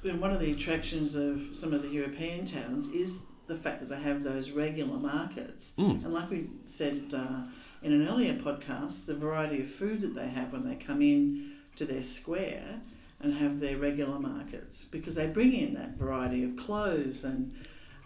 and 0.04 0.20
one 0.20 0.32
of 0.32 0.40
the 0.40 0.52
attractions 0.52 1.16
of 1.16 1.48
some 1.52 1.72
of 1.72 1.82
the 1.82 1.88
European 1.88 2.44
towns 2.44 2.88
is 2.90 3.20
the 3.46 3.54
fact 3.54 3.80
that 3.80 3.88
they 3.88 4.00
have 4.00 4.22
those 4.22 4.50
regular 4.50 4.98
markets. 4.98 5.74
Mm. 5.78 6.04
And 6.04 6.14
like 6.14 6.30
we 6.30 6.50
said 6.64 7.00
uh, 7.14 7.42
in 7.82 7.92
an 7.92 8.06
earlier 8.06 8.34
podcast, 8.34 9.06
the 9.06 9.14
variety 9.14 9.60
of 9.60 9.68
food 9.68 10.00
that 10.02 10.14
they 10.14 10.28
have 10.28 10.52
when 10.52 10.68
they 10.68 10.76
come 10.76 11.02
in 11.02 11.52
to 11.76 11.84
their 11.84 12.02
square 12.02 12.80
and 13.20 13.34
have 13.34 13.58
their 13.60 13.76
regular 13.76 14.18
markets 14.18 14.84
because 14.84 15.14
they 15.16 15.26
bring 15.26 15.52
in 15.52 15.74
that 15.74 15.96
variety 15.96 16.44
of 16.44 16.56
clothes 16.56 17.24
and 17.24 17.52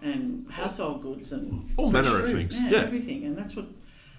and 0.02 0.50
household 0.50 1.00
goods 1.02 1.30
and 1.32 1.70
All 1.76 1.90
manner 1.92 2.18
of 2.24 2.32
things, 2.32 2.58
Yeah, 2.60 2.70
yeah. 2.70 2.78
everything. 2.78 3.24
And 3.24 3.36
that's 3.38 3.54
what 3.54 3.66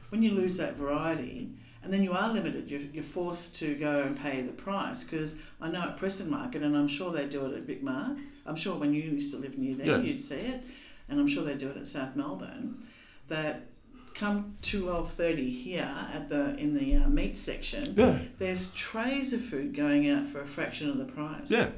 when 0.09 0.21
you 0.21 0.31
lose 0.31 0.55
that 0.57 0.75
variety. 0.75 1.49
And 1.83 1.91
then 1.91 2.01
you 2.01 2.13
are 2.13 2.31
limited. 2.31 2.71
You're, 2.71 2.79
you're 2.93 3.03
forced 3.03 3.57
to 3.57 3.75
go 3.75 4.03
and 4.03 4.17
pay 4.17 4.41
the 4.41 4.53
price 4.53 5.03
because 5.03 5.35
I 5.59 5.67
know 5.69 5.81
at 5.81 5.97
Preston 5.97 6.29
Market, 6.29 6.63
and 6.63 6.77
I'm 6.77 6.87
sure 6.87 7.11
they 7.11 7.25
do 7.27 7.45
it 7.47 7.53
at 7.53 7.67
Big 7.67 7.83
Mark. 7.83 8.17
I'm 8.45 8.55
sure 8.55 8.77
when 8.77 8.93
you 8.93 9.01
used 9.01 9.33
to 9.33 9.37
live 9.37 9.57
near 9.57 9.75
there, 9.75 9.87
Yeah. 9.87 9.97
you'd 9.97 10.21
see 10.21 10.35
it, 10.35 10.63
and 11.09 11.19
I'm 11.19 11.27
sure 11.27 11.43
they 11.43 11.55
do 11.55 11.67
it 11.67 11.75
at 11.75 11.85
South 11.85 12.15
Melbourne. 12.15 12.87
That 13.27 13.65
come 14.13 14.57
twelve 14.61 15.11
thirty 15.11 15.49
here 15.49 15.89
at 16.13 16.29
the 16.29 16.55
in 16.57 16.75
the 16.77 16.95
uh, 16.97 17.07
meat 17.07 17.35
section, 17.37 17.93
yeah. 17.97 18.19
there's 18.39 18.71
trays 18.73 19.33
of 19.33 19.41
food 19.43 19.75
going 19.75 20.09
out 20.09 20.27
for 20.27 20.41
a 20.41 20.45
fraction 20.45 20.89
of 20.89 20.97
the 20.97 21.05
price. 21.05 21.51
Yeah. 21.51 21.69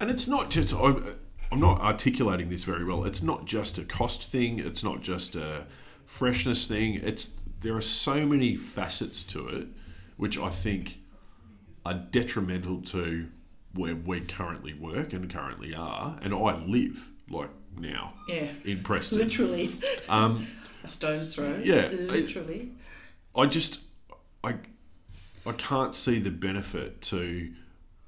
And 0.00 0.10
it's 0.10 0.26
not 0.26 0.50
just, 0.50 0.74
I, 0.74 0.94
I'm 1.52 1.60
not 1.60 1.80
articulating 1.80 2.50
this 2.50 2.64
very 2.64 2.84
well. 2.84 3.04
It's 3.04 3.22
not 3.22 3.44
just 3.44 3.78
a 3.78 3.84
cost 3.84 4.24
thing. 4.24 4.58
It's 4.58 4.82
not 4.82 5.02
just 5.02 5.36
a 5.36 5.66
freshness 6.04 6.66
thing. 6.66 6.94
It's 6.96 7.30
there 7.60 7.76
are 7.76 7.80
so 7.80 8.26
many 8.26 8.56
facets 8.56 9.22
to 9.24 9.48
it, 9.48 9.68
which 10.16 10.38
I 10.38 10.48
think 10.50 10.98
are 11.86 11.94
detrimental 11.94 12.82
to 12.82 13.28
where 13.72 13.94
we 13.96 14.20
currently 14.20 14.74
work 14.74 15.12
and 15.12 15.28
currently 15.32 15.74
are, 15.74 16.18
and 16.22 16.34
I 16.34 16.62
live 16.64 17.08
like 17.28 17.50
now 17.76 18.14
Yeah. 18.28 18.48
in 18.64 18.82
Preston. 18.82 19.18
Literally. 19.18 19.70
Um, 20.08 20.46
A 20.84 20.88
stone's 20.88 21.34
throw. 21.34 21.60
Yeah, 21.62 21.88
Literally. 21.88 22.72
I 23.34 23.46
just 23.46 23.80
I 24.44 24.56
I 25.46 25.52
can't 25.52 25.94
see 25.94 26.18
the 26.18 26.30
benefit 26.30 27.00
to 27.02 27.52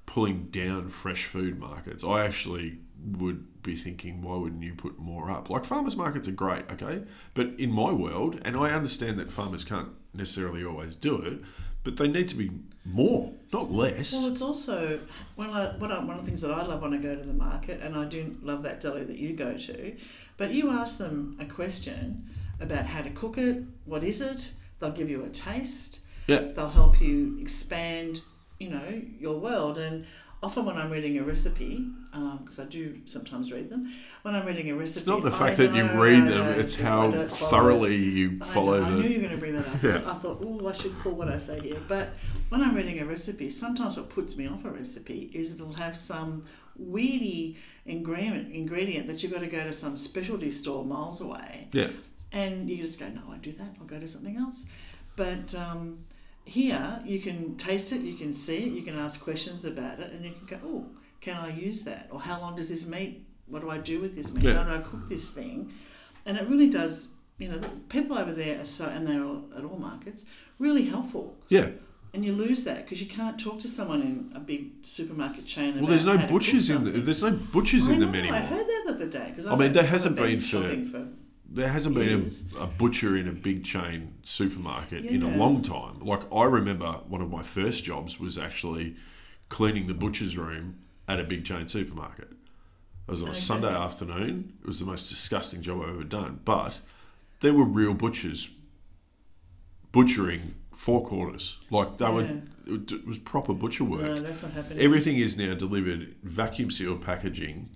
pulling 0.05 0.45
down 0.47 0.89
fresh 0.89 1.25
food 1.25 1.59
markets. 1.59 2.05
I 2.05 2.25
actually 2.25 2.79
would 3.03 3.63
be 3.63 3.77
thinking, 3.77 4.23
why 4.23 4.37
wouldn't 4.37 4.63
you 4.63 4.75
put 4.75 4.99
more 4.99 5.31
up? 5.31 5.51
Like 5.51 5.65
farmers 5.65 5.97
markets 5.97 6.29
are 6.29 6.33
great, 6.33 6.71
okay, 6.71 7.03
but 7.35 7.49
in 7.59 7.71
my 7.71 7.93
world, 7.93 8.41
and 8.45 8.57
I 8.57 8.71
understand 8.71 9.19
that 9.19 9.31
farmers 9.31 9.65
can't 9.65 9.89
necessarily 10.15 10.65
always 10.65 10.97
do 10.97 11.21
it, 11.21 11.41
but 11.85 11.97
they 11.97 12.09
need 12.09 12.29
to 12.29 12.37
be 12.37 12.51
more, 12.85 13.33
not 13.53 13.71
less. 13.71 14.13
Well, 14.13 14.29
it's 14.29 14.43
also 14.43 14.99
I, 15.39 15.75
what 15.79 15.93
I, 15.93 15.99
one 15.99 16.17
of 16.17 16.25
the 16.25 16.27
things 16.27 16.43
that 16.43 16.53
I 16.53 16.65
love 16.65 16.83
when 16.83 16.95
I 16.95 16.99
go 16.99 17.15
to 17.15 17.23
the 17.23 17.33
market, 17.33 17.81
and 17.83 17.97
I 17.97 18.05
do 18.05 18.37
love 18.43 18.63
that 18.63 18.81
deli 18.81 19.05
that 19.05 19.19
you 19.19 19.35
go 19.35 19.57
to, 19.57 19.97
but 20.37 20.53
you 20.53 20.71
ask 20.71 20.99
them 20.99 21.37
a 21.41 21.45
question 21.45 22.29
about 22.61 22.87
how 22.87 23.03
to 23.03 23.11
cook 23.11 23.39
it, 23.39 23.63
what 23.85 24.03
is 24.05 24.21
it, 24.21 24.53
they'll 24.81 24.91
give 24.93 25.11
you 25.11 25.25
a 25.25 25.29
taste, 25.29 26.01
yeah, 26.27 26.41
they'll 26.55 26.71
help 26.71 27.01
you 27.01 27.39
expand, 27.41 28.21
you 28.59 28.71
know, 28.71 29.03
your 29.19 29.39
world. 29.39 29.79
And 29.79 30.05
often 30.43 30.65
when 30.65 30.77
I'm 30.77 30.91
reading 30.91 31.19
a 31.19 31.23
recipe, 31.23 31.87
um, 32.13 32.41
because 32.43 32.59
I 32.59 32.65
do 32.65 32.99
sometimes 33.07 33.53
read 33.53 33.69
them, 33.71 33.93
when 34.23 34.35
I'm 34.35 34.47
reading 34.47 34.71
a 34.71 34.75
recipe, 34.75 35.01
it's 35.01 35.07
not 35.07 35.23
the 35.23 35.35
I 35.35 35.39
fact 35.39 35.57
that 35.59 35.75
you 35.75 35.85
read 36.01 36.23
them; 36.25 36.47
know, 36.47 36.51
it's 36.53 36.79
how 36.79 37.11
don't 37.11 37.31
follow- 37.31 37.51
thoroughly 37.51 37.97
you 37.97 38.39
I 38.41 38.45
follow 38.47 38.81
know, 38.81 38.87
I 38.87 38.91
knew 39.01 39.09
you 39.09 39.15
were 39.21 39.29
going 39.29 39.33
to 39.33 39.39
bring 39.39 39.53
that 39.55 39.67
up. 39.69 39.83
Yeah. 39.83 39.93
So 39.93 40.11
I 40.11 40.15
thought, 40.15 40.39
oh, 40.43 40.67
I 40.69 40.73
should 40.73 40.99
pull 41.01 41.13
what 41.13 41.29
I 41.29 41.37
say 41.39 41.61
here. 41.61 41.81
But 41.89 42.11
when 42.49 42.63
I'm 42.63 42.75
reading 42.75 43.01
a 43.01 43.05
recipe, 43.05 43.51
sometimes 43.51 43.97
what 43.97 44.09
puts 44.11 44.37
me 44.37 44.47
off 44.47 44.65
a 44.65 44.71
recipe 44.71 45.31
is 45.35 45.55
it'll 45.55 45.73
have 45.75 45.97
some 45.97 46.45
weedy 46.79 47.57
ingredient 47.87 48.53
ingredient 48.53 49.07
that 49.07 49.23
you've 49.23 49.33
got 49.33 49.41
to 49.41 49.47
go 49.47 49.63
to 49.65 49.73
some 49.73 49.97
specialty 49.97 50.51
store 50.51 50.85
miles 50.85 51.21
away, 51.21 51.69
Yeah, 51.73 51.89
and 52.33 52.69
you 52.69 52.79
just 52.79 52.99
go, 53.01 53.09
no, 53.09 53.23
I 53.27 53.29
won't 53.31 53.43
do 53.43 53.53
that. 53.53 53.77
I'll 53.81 53.87
go 53.87 53.99
to 53.99 54.09
something 54.09 54.37
else. 54.37 54.67
But 55.17 55.55
um, 55.55 56.05
here, 56.45 57.01
you 57.05 57.21
can 57.21 57.57
taste 57.57 57.93
it, 57.93 58.01
you 58.03 58.15
can 58.15 58.33
see 58.33 58.65
it, 58.65 58.73
you 58.73 58.83
can 58.83 58.97
ask 58.99 59.23
questions 59.23 59.65
about 59.65 59.99
it, 60.01 60.13
and 60.13 60.25
you 60.25 60.33
can 60.33 60.47
go, 60.47 60.59
oh, 60.65 60.87
can 61.21 61.37
I 61.37 61.49
use 61.49 61.85
that? 61.85 62.09
Or 62.11 62.21
how 62.21 62.41
long 62.41 62.57
does 62.57 62.69
this 62.69 62.87
meat? 62.87 63.27
What 63.47 63.63
do 63.63 63.71
I 63.71 63.79
do 63.79 64.01
with 64.01 64.15
this 64.15 64.33
meat? 64.33 64.45
Yeah. 64.45 64.55
How 64.55 64.65
do 64.65 64.75
I 64.75 64.79
cook 64.79 65.09
this 65.09 65.31
thing? 65.31 65.73
And 66.25 66.37
it 66.37 66.47
really 66.49 66.69
does. 66.69 67.09
You 67.39 67.49
know, 67.51 67.59
the 67.59 67.69
people 67.89 68.17
over 68.19 68.33
there 68.33 68.61
are 68.61 68.65
so, 68.65 68.87
and 68.87 69.07
they're 69.07 69.23
all, 69.25 69.45
at 69.57 69.65
all 69.65 69.79
markets, 69.79 70.27
really 70.59 70.85
helpful. 70.87 71.37
yeah. 71.49 71.71
And 72.15 72.25
you 72.25 72.33
lose 72.33 72.65
that 72.65 72.85
because 72.85 73.03
you 73.03 73.09
can't 73.09 73.39
talk 73.39 73.59
to 73.59 73.69
someone 73.69 74.01
in 74.01 74.33
a 74.35 74.41
big 74.41 74.71
supermarket 74.87 75.45
chain. 75.45 75.77
Well, 75.79 75.87
there's 75.87 76.07
no 76.07 76.17
butchers 76.17 76.71
in. 76.71 76.77
something. 76.77 77.05
There's 77.05 77.23
no 77.23 77.33
butchers 77.33 77.91
I 77.91 77.93
in 77.93 78.01
them 78.01 78.15
anymore. 78.15 78.39
I 78.39 78.41
heard 78.41 78.67
that 78.67 78.85
the 78.87 78.93
other 78.95 79.07
day 79.07 79.27
because 79.29 79.47
I 79.47 79.55
mean, 79.55 79.73
there 79.73 79.83
hasn't 79.83 80.17
been 80.17 80.41
for- 80.41 80.47
shopping 80.47 80.87
for 80.87 81.09
There 81.57 81.69
hasn't 81.69 81.95
been 81.95 82.31
a, 82.59 82.65
a 82.65 82.67
butcher 82.67 83.17
in 83.17 83.27
a 83.27 83.33
big 83.33 83.65
chain 83.65 84.19
supermarket 84.23 85.07
in 85.07 85.23
a 85.23 85.37
long 85.39 85.63
time. 85.63 86.01
Like 86.01 86.21
I 86.31 86.45
remember, 86.45 86.87
one 87.09 87.23
of 87.23 87.31
my 87.31 87.43
first 87.43 87.83
jobs 87.83 88.21
was 88.21 88.37
actually 88.37 88.95
cleaning 89.49 89.87
the 89.87 89.95
butcher's 89.95 90.37
room 90.37 90.81
at 91.09 91.19
a 91.19 91.25
big 91.25 91.47
chain 91.47 91.67
supermarket. 91.67 92.29
It 92.31 93.11
was 93.11 93.23
on 93.23 93.29
a 93.29 93.31
Okay. 93.31 93.41
Sunday 93.41 93.69
afternoon. 93.75 94.53
It 94.61 94.67
was 94.67 94.81
the 94.81 94.85
most 94.85 95.09
disgusting 95.09 95.63
job 95.63 95.81
I've 95.81 95.89
ever 95.89 96.05
done. 96.05 96.41
But 96.45 96.81
there 97.41 97.55
were 97.55 97.65
real 97.65 97.95
butchers 97.95 98.51
butchering 99.93 100.57
four 100.75 101.07
quarters. 101.07 101.57
Like 101.71 101.97
they 101.97 102.11
were, 102.11 102.21
Yeah. 102.23 102.41
it, 102.67 102.93
it 102.93 103.07
was 103.07 103.17
proper 103.19 103.55
butcher 103.55 103.85
work. 103.85 104.03
No, 104.03 104.21
that's 104.21 104.43
not 104.43 104.53
happening. 104.53 104.79
Everything 104.85 105.17
is 105.17 105.39
now 105.39 105.55
delivered 105.55 106.17
vacuum 106.23 106.71
sealed 106.71 107.01
packaging, 107.01 107.71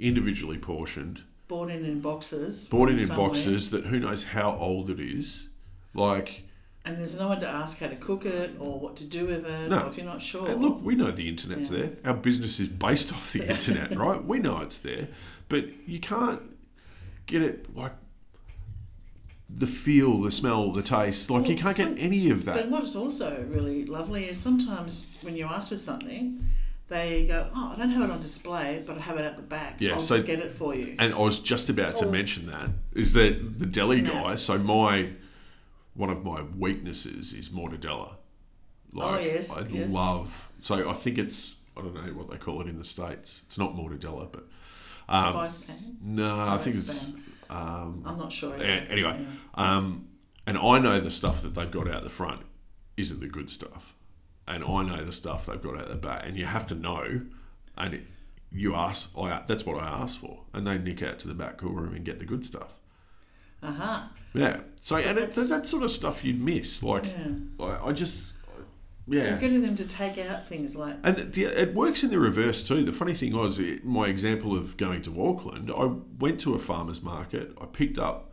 individually 0.00 0.58
portioned 0.58 1.22
bought 1.50 1.68
in 1.68 1.84
in 1.84 2.00
boxes. 2.00 2.68
bought 2.68 2.88
in 2.90 2.98
in 3.00 3.06
somewhere, 3.08 3.26
boxes 3.28 3.70
that 3.72 3.86
who 3.86 3.98
knows 3.98 4.22
how 4.22 4.56
old 4.56 4.88
it 4.88 5.00
is. 5.00 5.48
Like, 5.94 6.44
and 6.84 6.96
there's 6.96 7.18
no 7.18 7.26
one 7.28 7.40
to 7.40 7.48
ask 7.48 7.78
how 7.80 7.88
to 7.88 7.96
cook 7.96 8.24
it 8.24 8.52
or 8.60 8.78
what 8.78 8.94
to 8.98 9.04
do 9.04 9.26
with 9.26 9.44
it, 9.44 9.68
No. 9.68 9.80
or 9.82 9.88
if 9.88 9.96
you're 9.96 10.06
not 10.06 10.22
sure. 10.22 10.48
and 10.48 10.62
look, 10.62 10.80
we 10.82 10.94
know 10.94 11.10
the 11.10 11.28
internet's 11.28 11.68
Yeah. 11.70 11.78
there. 11.78 11.90
Our 12.04 12.14
business 12.14 12.60
is 12.60 12.68
based 12.68 13.12
off 13.12 13.32
the 13.32 13.46
internet, 13.54 13.96
right? 13.96 14.24
We 14.24 14.38
know 14.38 14.60
it's 14.60 14.78
there, 14.78 15.08
but 15.48 15.64
you 15.88 15.98
can't 15.98 16.40
get 17.26 17.42
it 17.42 17.76
like 17.76 17.92
the 19.48 19.66
feel, 19.66 20.20
the 20.22 20.30
smell, 20.30 20.70
the 20.70 20.82
taste. 20.82 21.28
Like 21.30 21.48
you 21.48 21.56
can't 21.56 21.76
some- 21.76 21.94
get 21.96 22.02
any 22.04 22.30
of 22.30 22.44
that. 22.44 22.54
But 22.56 22.68
what's 22.70 22.94
also 22.94 23.44
really 23.50 23.84
lovely 23.84 24.24
is 24.28 24.38
sometimes 24.38 25.04
when 25.22 25.34
you 25.36 25.46
ask 25.46 25.68
for 25.70 25.76
something, 25.76 26.44
they 26.90 27.24
go, 27.26 27.48
"Oh, 27.54 27.72
I 27.74 27.78
don't 27.78 27.88
have 27.90 28.02
it 28.02 28.10
on 28.12 28.20
display, 28.20 28.82
but 28.86 28.98
I 28.98 29.00
have 29.00 29.16
it 29.16 29.24
at 29.24 29.36
the 29.36 29.42
back. 29.42 29.76
Yeah, 29.80 29.94
I'll 29.94 30.00
so- 30.00 30.16
just 30.16 30.26
get 30.26 30.40
it 30.40 30.52
for 30.52 30.74
you." 30.74 30.94
And 30.98 31.14
I 31.14 31.18
was 31.18 31.40
just 31.40 31.70
about 31.70 31.96
to 31.96 32.06
Oh. 32.06 32.10
mention 32.10 32.46
that 32.48 32.68
is 32.92 33.14
that 33.14 33.58
the 33.58 33.66
deli 33.66 34.00
Snap. 34.00 34.12
guy. 34.12 34.34
So 34.36 34.58
my 34.58 35.12
one 35.94 36.10
of 36.10 36.24
my 36.24 36.42
weaknesses 36.42 37.32
is 37.32 37.48
mortadella. 37.48 38.14
Oh, 38.96 39.18
yes, 39.18 39.50
I 39.56 39.60
yes. 39.66 39.90
love. 39.90 40.50
So 40.60 40.88
I 40.90 40.94
think 40.94 41.16
it's 41.18 41.54
I 41.76 41.80
don't 41.82 41.94
know 41.94 42.12
what 42.12 42.28
they 42.30 42.36
call 42.36 42.60
it 42.60 42.66
in 42.68 42.78
the 42.78 42.84
states. 42.84 43.42
It's 43.46 43.56
not 43.56 43.74
mortadella, 43.74 44.30
but 44.30 44.46
um, 45.08 45.32
Spice 45.32 45.60
tang. 45.62 45.96
no, 46.02 46.38
I 46.48 46.58
think 46.58 46.76
it's 46.76 47.04
um, 47.48 48.02
I'm 48.06 48.18
not 48.18 48.32
sure. 48.32 48.50
yeah, 48.58 48.82
either. 48.82 48.92
anyway. 48.92 49.26
Yeah. 49.56 49.76
um, 49.76 50.06
and 50.46 50.56
I 50.58 50.78
know 50.78 51.00
the 51.00 51.10
stuff 51.10 51.42
that 51.42 51.54
they've 51.54 51.70
got 51.70 51.88
out 51.88 52.02
the 52.02 52.10
front 52.10 52.42
isn't 52.96 53.20
the 53.20 53.28
good 53.28 53.50
stuff, 53.50 53.94
and 54.50 54.64
I 54.64 54.82
know 54.82 55.04
the 55.04 55.12
stuff 55.12 55.46
they've 55.46 55.62
got 55.62 55.78
out 55.78 55.88
the 55.88 55.96
back, 55.96 56.22
and 56.26 56.36
you 56.36 56.44
have 56.44 56.66
to 56.66 56.74
know, 56.74 57.22
and 57.76 57.94
it, 57.94 58.02
you 58.50 58.74
ask. 58.74 59.10
I 59.16 59.42
that's 59.46 59.64
what 59.64 59.82
I 59.82 59.86
asked 59.86 60.18
for, 60.18 60.40
and 60.52 60.66
they 60.66 60.78
nick 60.78 61.02
out 61.02 61.18
to 61.20 61.28
the 61.28 61.34
back 61.34 61.58
cool 61.58 61.72
room 61.72 61.94
and 61.94 62.04
get 62.04 62.18
the 62.18 62.24
good 62.24 62.44
stuff. 62.44 62.74
Aha. 63.62 64.10
Yeah. 64.34 64.60
So 64.80 64.96
and 64.96 65.18
it, 65.18 65.32
that 65.32 65.66
sort 65.66 65.82
of 65.82 65.90
stuff 65.90 66.24
you'd 66.24 66.40
miss. 66.40 66.82
Like 66.82 67.04
Yeah. 67.04 67.66
I, 67.66 67.88
I 67.88 67.92
just 67.92 68.32
You're 69.06 69.24
yeah. 69.24 69.36
getting 69.38 69.60
them 69.60 69.76
to 69.76 69.86
take 69.86 70.18
out 70.18 70.48
things 70.48 70.76
like 70.76 70.96
And 71.02 71.18
it, 71.18 71.36
it 71.36 71.74
works 71.74 72.02
in 72.02 72.10
the 72.10 72.18
reverse 72.18 72.66
too. 72.66 72.82
The 72.84 72.92
funny 72.92 73.14
thing 73.14 73.36
was, 73.36 73.58
it, 73.58 73.84
my 73.84 74.08
example 74.08 74.56
of 74.56 74.76
going 74.78 75.02
to 75.02 75.22
Auckland, 75.22 75.70
I 75.70 75.90
went 76.18 76.40
to 76.40 76.54
a 76.54 76.58
farmer's 76.58 77.02
market. 77.02 77.52
I 77.60 77.66
picked 77.66 77.98
up, 77.98 78.32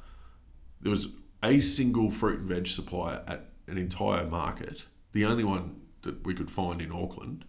there 0.82 0.92
was 0.92 1.10
a 1.44 1.60
single 1.60 2.10
fruit 2.10 2.40
and 2.40 2.48
veg 2.48 2.68
supplier 2.68 3.22
at 3.28 3.50
an 3.68 3.78
entire 3.78 4.26
market, 4.26 4.86
the 5.12 5.26
only 5.26 5.44
one 5.44 5.82
that 6.08 6.26
we 6.26 6.34
could 6.34 6.50
find 6.50 6.82
in 6.82 6.92
Auckland. 6.92 7.46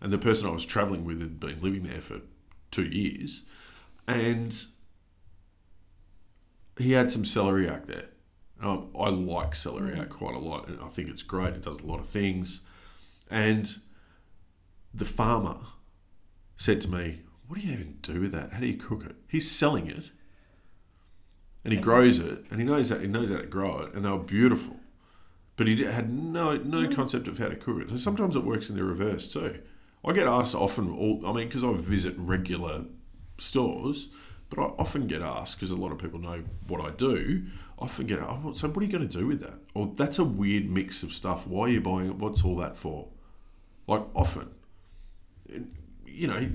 And 0.00 0.12
the 0.12 0.18
person 0.18 0.48
I 0.48 0.52
was 0.52 0.66
travelling 0.66 1.04
with 1.04 1.20
had 1.20 1.38
been 1.38 1.60
living 1.60 1.84
there 1.84 2.00
for 2.00 2.22
two 2.72 2.86
years. 2.86 3.44
And 4.08 4.56
he 6.76 6.92
had 6.92 7.10
some 7.10 7.22
celeriac 7.22 7.86
there. 7.86 8.06
Um, 8.60 8.90
I 8.98 9.08
like 9.08 9.52
celeriac 9.52 10.08
quite 10.08 10.34
a 10.34 10.40
lot, 10.40 10.68
and 10.68 10.80
I 10.82 10.88
think 10.88 11.08
it's 11.08 11.22
great. 11.22 11.54
It 11.54 11.62
does 11.62 11.80
a 11.80 11.86
lot 11.86 12.00
of 12.00 12.08
things. 12.08 12.60
And 13.30 13.70
the 14.92 15.04
farmer 15.04 15.58
said 16.56 16.80
to 16.82 16.90
me, 16.90 17.20
What 17.46 17.60
do 17.60 17.66
you 17.66 17.72
even 17.72 17.98
do 18.02 18.20
with 18.20 18.32
that? 18.32 18.52
How 18.52 18.60
do 18.60 18.66
you 18.66 18.76
cook 18.76 19.04
it? 19.04 19.16
He's 19.28 19.50
selling 19.50 19.86
it 19.86 20.10
and 21.64 21.72
he 21.72 21.78
grows 21.78 22.18
it 22.18 22.46
and 22.50 22.60
he 22.60 22.66
knows 22.66 22.88
that 22.88 23.00
he 23.00 23.06
knows 23.06 23.30
how 23.30 23.38
to 23.38 23.46
grow 23.46 23.80
it 23.80 23.94
and 23.94 24.04
they 24.04 24.10
were 24.10 24.18
beautiful. 24.18 24.79
But 25.60 25.68
he 25.68 25.84
had 25.84 26.10
no 26.10 26.56
no 26.56 26.88
mm. 26.88 26.96
concept 26.96 27.28
of 27.28 27.36
how 27.36 27.48
to 27.48 27.54
cook 27.54 27.82
it. 27.82 27.90
So 27.90 27.98
sometimes 27.98 28.34
it 28.34 28.44
works 28.44 28.70
in 28.70 28.76
the 28.76 28.82
reverse 28.82 29.30
too. 29.30 29.60
I 30.02 30.14
get 30.14 30.26
asked 30.26 30.54
often, 30.54 30.90
all 30.90 31.20
I 31.26 31.34
mean, 31.34 31.48
because 31.48 31.62
I 31.62 31.74
visit 31.74 32.14
regular 32.16 32.86
stores, 33.36 34.08
but 34.48 34.58
I 34.58 34.72
often 34.78 35.06
get 35.06 35.20
asked 35.20 35.60
because 35.60 35.70
a 35.70 35.76
lot 35.76 35.92
of 35.92 35.98
people 35.98 36.18
know 36.18 36.44
what 36.66 36.80
I 36.80 36.88
do. 36.92 37.42
I 37.78 37.82
often 37.82 38.06
get, 38.06 38.20
oh, 38.20 38.52
so 38.54 38.68
what 38.68 38.78
are 38.78 38.86
you 38.86 38.90
going 38.90 39.06
to 39.06 39.18
do 39.18 39.26
with 39.26 39.42
that? 39.42 39.58
Or 39.74 39.92
that's 39.94 40.18
a 40.18 40.24
weird 40.24 40.70
mix 40.70 41.02
of 41.02 41.12
stuff. 41.12 41.46
Why 41.46 41.66
are 41.66 41.68
you 41.68 41.82
buying 41.82 42.06
it? 42.06 42.16
What's 42.16 42.42
all 42.42 42.56
that 42.56 42.78
for? 42.78 43.08
Like 43.86 44.04
often, 44.14 44.48
you 46.06 46.26
know, 46.26 46.48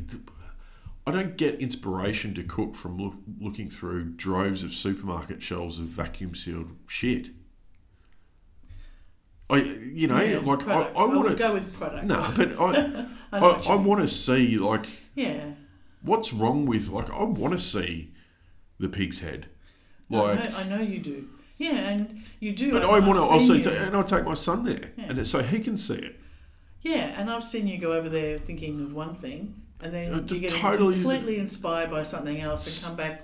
I 1.05 1.11
don't 1.11 1.37
get 1.37 1.61
inspiration 1.61 2.33
to 2.33 2.43
cook 2.43 2.73
from 2.73 2.97
look, 2.97 3.13
looking 3.39 3.69
through 3.69 4.13
droves 4.13 4.63
of 4.63 4.73
supermarket 4.73 5.43
shelves 5.43 5.77
of 5.77 5.85
vacuum 5.85 6.33
sealed 6.33 6.71
shit. 6.87 7.29
I, 9.49 9.57
you 9.57 10.07
know, 10.07 10.19
yeah, 10.21 10.39
like 10.39 10.67
I. 10.67 10.81
I 10.83 11.05
want 11.05 11.29
to. 11.29 11.35
go 11.35 11.53
with 11.53 11.71
product. 11.73 12.05
No, 12.05 12.31
but 12.35 12.59
I, 12.59 12.63
I 12.63 13.05
I, 13.31 13.39
know 13.39 13.47
what 13.49 13.65
you 13.65 13.71
I 13.71 13.75
want 13.75 14.01
to 14.01 14.07
see 14.07 14.57
like 14.57 14.87
Yeah. 15.13 15.51
what's 16.01 16.33
wrong 16.33 16.65
with 16.65 16.87
like 16.89 17.09
I 17.11 17.23
want 17.23 17.53
to 17.53 17.59
see 17.59 18.11
the 18.79 18.89
pig's 18.89 19.19
head, 19.19 19.45
like. 20.09 20.39
I, 20.39 20.43
know, 20.49 20.57
I 20.57 20.63
know 20.63 20.81
you 20.81 20.99
do. 20.99 21.29
Yeah, 21.57 21.75
and 21.75 22.23
you 22.39 22.53
do. 22.53 22.71
But 22.71 22.83
I 22.83 22.99
want 22.99 23.15
to 23.17 23.23
also, 23.23 23.57
ta- 23.61 23.69
and 23.69 23.95
I'll 23.95 24.03
take 24.03 24.25
my 24.25 24.33
son 24.33 24.65
there, 24.65 24.91
Yeah. 24.97 25.05
and 25.09 25.27
so 25.27 25.41
he 25.41 25.59
can 25.59 25.77
see 25.77 25.95
it. 25.95 26.19
Yeah, 26.81 27.13
and 27.19 27.29
I've 27.29 27.43
seen 27.43 27.67
you 27.67 27.77
go 27.77 27.93
over 27.93 28.09
there 28.09 28.37
thinking 28.39 28.81
of 28.81 28.93
one 28.93 29.13
thing, 29.13 29.61
and 29.79 29.93
then 29.93 30.13
Uh, 30.13 30.21
you 30.27 30.39
get 30.39 30.51
totally- 30.51 30.95
completely 30.95 31.37
inspired 31.39 31.89
by 31.91 32.03
something 32.03 32.39
else 32.41 32.65
and 32.83 32.87
come 32.89 32.97
back 32.97 33.21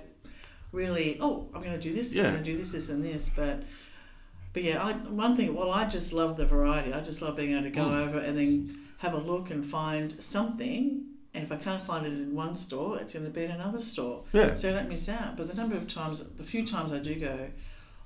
really. 0.72 1.18
Oh, 1.20 1.48
I'm 1.54 1.60
going 1.62 1.78
to 1.78 1.80
do 1.80 1.92
this. 1.94 2.14
Yeah. 2.14 2.28
I'm 2.28 2.32
going 2.32 2.44
to 2.44 2.50
do 2.52 2.56
this, 2.56 2.72
this, 2.72 2.88
and 2.88 3.04
this. 3.04 3.28
But 3.36 3.64
but 4.52 4.62
yeah, 4.62 4.82
I, 4.84 4.92
one 4.92 5.36
thing. 5.36 5.54
Well, 5.54 5.70
I 5.70 5.84
just 5.88 6.12
love 6.12 6.36
the 6.36 6.46
variety. 6.46 6.92
I 6.92 7.00
just 7.00 7.22
love 7.22 7.36
being 7.36 7.52
able 7.52 7.62
to 7.64 7.70
go 7.70 7.84
Mm. 7.84 8.06
over 8.08 8.18
and 8.18 8.36
then 8.36 8.78
have 8.98 9.14
a 9.14 9.18
look 9.18 9.50
and 9.50 9.64
find 9.64 10.22
something. 10.22 11.06
And 11.34 11.42
if 11.44 11.50
I 11.50 11.56
can't 11.56 11.82
find 11.82 12.04
it 12.06 12.12
in 12.12 12.34
one 12.34 12.54
store, 12.54 12.98
it's 12.98 13.14
going 13.14 13.24
to 13.24 13.30
be 13.30 13.44
in 13.44 13.50
another 13.50 13.78
store. 13.78 14.24
Yeah. 14.32 14.52
So 14.54 14.68
I 14.68 14.72
don't 14.72 14.88
miss 14.88 15.08
out. 15.08 15.36
But 15.36 15.48
the 15.48 15.54
number 15.54 15.76
of 15.76 15.88
times, 15.88 16.22
the 16.36 16.44
few 16.44 16.66
times 16.66 16.92
I 16.92 16.98
do 16.98 17.14
go, 17.14 17.48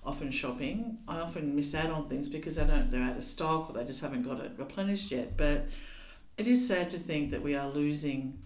often 0.04 0.30
shopping, 0.30 0.98
I 1.08 1.18
often 1.18 1.56
miss 1.56 1.74
out 1.74 1.90
on 1.90 2.08
things 2.08 2.28
because 2.28 2.54
they 2.56 2.64
don't 2.64 2.92
they're 2.92 3.02
out 3.02 3.16
of 3.16 3.24
stock 3.24 3.68
or 3.68 3.72
they 3.72 3.84
just 3.84 4.00
haven't 4.00 4.22
got 4.22 4.38
it 4.40 4.52
replenished 4.56 5.10
yet. 5.10 5.36
But 5.36 5.66
it 6.38 6.46
is 6.46 6.68
sad 6.68 6.90
to 6.90 6.98
think 6.98 7.32
that 7.32 7.42
we 7.42 7.56
are 7.56 7.68
losing 7.68 8.38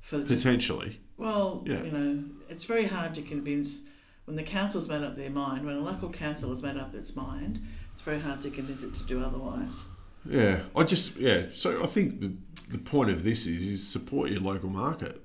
for 0.00 0.18
just, 0.24 0.44
Potentially. 0.44 0.98
well, 1.16 1.62
Yeah. 1.64 1.84
you 1.84 1.92
know, 1.92 2.24
it's 2.48 2.64
very 2.64 2.86
hard 2.86 3.14
to 3.14 3.22
convince 3.22 3.86
when 4.24 4.36
the 4.36 4.42
council's 4.42 4.88
made 4.88 5.02
up 5.02 5.14
their 5.16 5.30
mind, 5.30 5.64
when 5.66 5.76
a 5.76 5.80
local 5.80 6.08
council 6.10 6.48
has 6.50 6.62
made 6.62 6.76
up 6.76 6.94
its 6.94 7.16
mind, 7.16 7.60
it's 7.92 8.02
very 8.02 8.20
hard 8.20 8.40
to 8.42 8.50
convince 8.50 8.82
it 8.82 8.94
to 8.94 9.04
do 9.04 9.22
otherwise. 9.22 9.88
Yeah, 10.24 10.60
I 10.76 10.84
just 10.84 11.16
yeah. 11.16 11.46
So 11.52 11.82
I 11.82 11.86
think 11.86 12.20
the 12.20 12.32
the 12.70 12.78
point 12.78 13.10
of 13.10 13.24
this 13.24 13.46
is 13.46 13.62
is 13.66 13.86
support 13.86 14.30
your 14.30 14.40
local 14.40 14.70
market. 14.70 15.20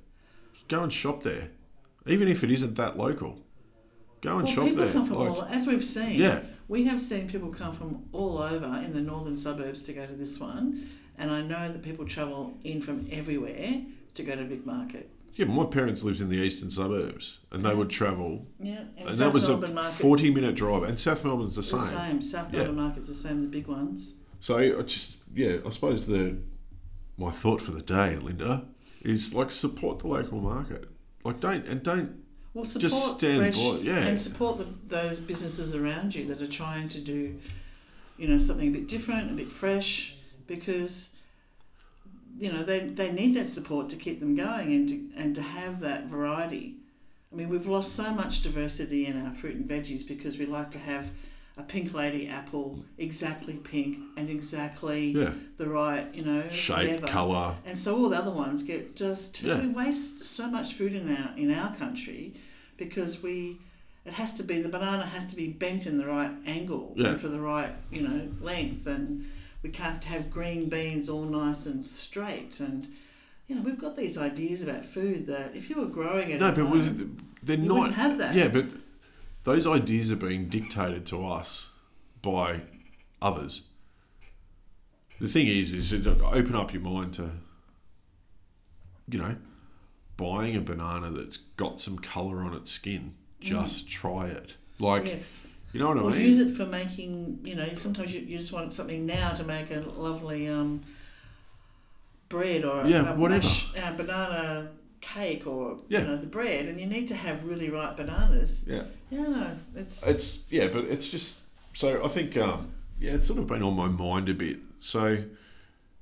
Just 0.52 0.68
go 0.68 0.82
and 0.82 0.92
shop 0.92 1.22
there, 1.24 1.50
even 2.08 2.28
if 2.28 2.44
it 2.44 2.50
isn't 2.52 2.76
that 2.76 2.98
local. 2.98 3.40
Go 4.22 4.38
and 4.40 4.46
well, 4.48 4.56
shop 4.56 4.64
people 4.66 4.84
there. 4.84 4.94
come 4.94 5.06
from 5.06 5.18
Like, 5.20 5.30
all, 5.30 5.44
as 5.44 5.68
we've 5.68 5.86
seen. 5.86 6.20
yeah, 6.20 6.40
We 6.68 6.86
have 6.86 7.00
seen 7.00 7.30
people 7.30 7.50
come 7.54 7.72
from 7.74 8.06
all 8.12 8.40
over 8.40 8.82
in 8.84 8.92
the 8.94 9.00
northern 9.02 9.38
suburbs 9.38 9.84
to 9.84 9.94
go 9.94 10.08
to 10.08 10.14
this 10.14 10.40
one, 10.40 10.90
and 11.20 11.30
I 11.30 11.42
know 11.42 11.72
that 11.72 11.84
people 11.84 12.06
travel 12.08 12.56
in 12.64 12.82
from 12.82 13.08
everywhere 13.12 13.82
to 14.16 14.24
go 14.24 14.36
to 14.36 14.44
Vic 14.46 14.66
Market. 14.66 15.12
Yeah. 15.38 15.46
My 15.46 15.66
parents 15.66 16.04
lived 16.04 16.20
in 16.22 16.30
the 16.30 16.36
eastern 16.38 16.70
suburbs, 16.70 17.40
and 17.52 17.64
they 17.66 17.74
would 17.74 17.90
travel, 17.90 18.46
Yeah, 18.60 18.80
and, 18.98 19.08
and 19.08 19.10
South 19.10 19.18
that 19.20 19.34
was 19.34 19.48
Melbourne 19.48 19.72
a 19.72 19.74
markets 19.76 19.98
forty 20.02 20.30
minute 20.34 20.56
drive. 20.56 20.84
And 20.84 21.00
South 21.00 21.24
Melbourne's 21.24 21.56
the 21.56 21.62
the 21.62 21.68
same. 21.80 21.98
same. 21.98 22.22
South 22.22 22.52
Yeah. 22.54 22.60
Melbourne 22.64 22.76
markets 22.84 23.08
the 23.08 23.16
same, 23.16 23.44
the 23.44 23.50
big 23.52 23.68
ones. 23.68 24.16
So 24.40 24.58
I 24.58 24.82
just 24.84 25.18
yeah, 25.34 25.58
I 25.66 25.70
suppose 25.70 26.06
the 26.08 26.38
my 27.18 27.32
thought 27.32 27.62
for 27.62 27.72
the 27.72 27.82
day, 27.82 28.16
Linda, 28.18 28.66
is 29.02 29.34
like 29.34 29.52
support 29.52 30.00
the 30.00 30.08
local 30.08 30.40
market. 30.42 30.90
Like 31.24 31.40
don't 31.40 31.66
and 31.66 31.82
don't 31.82 32.24
Well, 32.54 32.64
support 32.66 32.82
Just 32.92 33.18
stand 33.18 33.40
fresh 33.42 33.58
by- 33.58 33.80
yeah. 33.84 34.06
and 34.08 34.22
support 34.22 34.58
the, 34.60 34.68
those 34.88 35.20
businesses 35.20 35.74
around 35.76 36.14
you 36.16 36.26
that 36.28 36.42
are 36.42 36.48
trying 36.48 36.90
to 36.90 37.00
do, 37.02 37.40
you 38.18 38.28
know, 38.28 38.38
something 38.38 38.70
a 38.70 38.72
bit 38.72 38.88
different, 38.88 39.32
a 39.32 39.34
bit 39.34 39.52
fresh, 39.52 40.16
because, 40.48 41.16
you 42.38 42.52
know, 42.52 42.64
they, 42.64 42.80
they 42.82 43.12
need 43.12 43.36
that 43.36 43.48
support 43.48 43.90
to 43.90 43.96
keep 43.96 44.20
them 44.20 44.36
going 44.36 44.72
and 44.72 44.90
to, 44.90 45.10
and 45.16 45.36
to 45.36 45.42
have 45.42 45.80
that 45.82 46.06
variety. 46.06 46.76
I 47.32 47.36
mean, 47.36 47.50
we've 47.50 47.66
lost 47.68 47.96
so 47.96 48.12
much 48.14 48.42
diversity 48.42 49.06
in 49.06 49.26
our 49.26 49.34
fruit 49.34 49.56
and 49.56 49.68
veggies 49.68 50.08
because 50.08 50.38
we 50.38 50.46
like 50.46 50.72
to 50.72 50.80
have 50.80 51.12
a 51.58 51.64
pink 51.64 51.94
lady 51.94 52.28
apple, 52.28 52.86
exactly 53.00 53.56
pink 53.56 53.98
and 54.16 54.30
exactly 54.30 55.08
yeah 55.08 55.34
the 55.58 55.68
right, 55.68 56.06
you 56.14 56.24
know, 56.24 56.48
shape, 56.50 57.06
colour. 57.08 57.56
And 57.66 57.76
so 57.76 57.98
all 57.98 58.10
the 58.10 58.18
other 58.18 58.32
ones 58.32 58.62
get 58.64 58.96
just 58.96 59.42
Yeah. 59.42 59.60
we 59.62 59.68
waste 59.68 60.24
so 60.24 60.48
much 60.48 60.76
food 60.76 60.94
in 60.94 61.10
our 61.16 61.36
in 61.36 61.52
our 61.52 61.76
country 61.76 62.34
because 62.78 63.24
we 63.24 63.58
it 64.06 64.14
has 64.14 64.36
to 64.36 64.44
be 64.44 64.62
the 64.62 64.70
banana 64.70 65.04
has 65.06 65.26
to 65.28 65.36
be 65.36 65.48
bent 65.48 65.88
in 65.88 65.98
the 65.98 66.06
right 66.06 66.32
angle 66.46 66.94
Yeah. 66.96 67.08
and 67.10 67.20
for 67.22 67.28
the 67.28 67.40
right 67.42 67.72
you 67.92 68.02
know 68.08 68.28
length 68.40 68.86
and 68.86 69.26
we 69.64 69.70
can't 69.70 70.04
have 70.06 70.30
green 70.32 70.70
beans 70.70 71.10
all 71.10 71.24
nice 71.26 71.66
and 71.66 71.84
straight 71.86 72.60
and 72.60 72.88
you 73.48 73.56
know 73.56 73.62
we've 73.62 73.80
got 73.80 73.96
these 73.96 74.18
ideas 74.18 74.64
about 74.64 74.86
food 74.86 75.26
that 75.28 75.56
if 75.56 75.70
you 75.70 75.78
were 75.78 75.86
growing 75.88 76.30
it 76.30 76.40
No, 76.40 76.52
but 76.52 76.66
home, 76.66 77.18
they're 77.44 77.58
you 77.58 77.64
not. 77.68 77.78
wouldn't 77.80 77.96
have 77.96 78.18
that. 78.18 78.36
Yeah, 78.36 78.48
but 78.50 78.66
those 79.44 79.66
ideas 79.66 80.12
are 80.12 80.16
being 80.18 80.50
dictated 80.50 81.06
to 81.08 81.26
us 81.26 81.70
by 82.22 82.62
others. 83.22 83.64
The 85.22 85.28
thing 85.28 85.48
is, 85.48 85.74
is 85.74 85.94
open 85.94 86.54
up 86.56 86.74
your 86.74 86.82
mind 86.82 87.14
to, 87.16 87.32
you 89.10 89.18
know, 89.20 89.36
buying 90.18 90.56
a 90.56 90.62
banana 90.62 91.10
that's 91.10 91.38
got 91.38 91.80
some 91.80 91.98
colour 91.98 92.42
on 92.44 92.54
its 92.54 92.70
skin. 92.72 93.14
Just 93.40 93.88
try 93.90 94.28
it. 94.28 94.58
Like, 94.80 95.04
Mm. 95.04 95.08
yes 95.08 95.44
you 95.78 95.84
know 95.84 95.90
what 95.90 95.98
I 95.98 96.02
or 96.02 96.12
mean? 96.12 96.22
use 96.22 96.40
it 96.40 96.56
for 96.58 96.66
making 96.66 97.40
you 97.44 97.56
know 97.56 97.68
sometimes 97.76 98.14
you, 98.14 98.22
you 98.22 98.38
just 98.38 98.52
want 98.54 98.74
something 98.74 99.06
now 99.06 99.32
to 99.32 99.44
make 99.44 99.70
a 99.72 99.80
lovely 99.98 100.48
um, 100.48 100.82
bread 102.30 102.66
or 102.66 102.86
Yeah, 102.86 103.14
a 103.14 103.16
whatever. 103.16 103.44
mash, 103.44 103.76
uh, 103.78 103.94
banana 103.94 104.70
cake 105.02 105.46
or 105.48 105.80
Yeah. 105.90 106.02
you 106.02 106.08
know 106.08 106.18
the 106.18 106.28
bread 106.28 106.66
and 106.66 106.80
you 106.80 106.88
need 106.88 107.08
to 107.10 107.16
have 107.16 107.44
really 107.46 107.70
ripe 107.70 107.98
bananas 107.98 108.66
yeah. 108.68 108.84
yeah 109.10 109.54
it's 109.76 110.06
It's 110.06 110.52
yeah, 110.52 110.68
but 110.68 110.86
it's 110.86 111.10
just 111.10 111.40
so 111.74 112.04
I 112.04 112.08
think 112.08 112.36
um, 112.38 112.72
yeah, 113.00 113.12
it's 113.14 113.28
sort 113.28 113.40
of 113.40 113.46
been 113.48 113.62
on 113.62 113.76
my 113.76 113.88
mind 113.88 114.28
a 114.30 114.34
bit. 114.34 114.58
So 114.80 115.24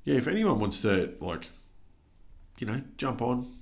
yeah, 0.05 0.15
if 0.15 0.27
anyone 0.27 0.59
wants 0.59 0.81
to 0.83 1.13
like, 1.19 1.49
you 2.57 2.65
know, 2.67 2.81
jump 2.97 3.21
on, 3.21 3.53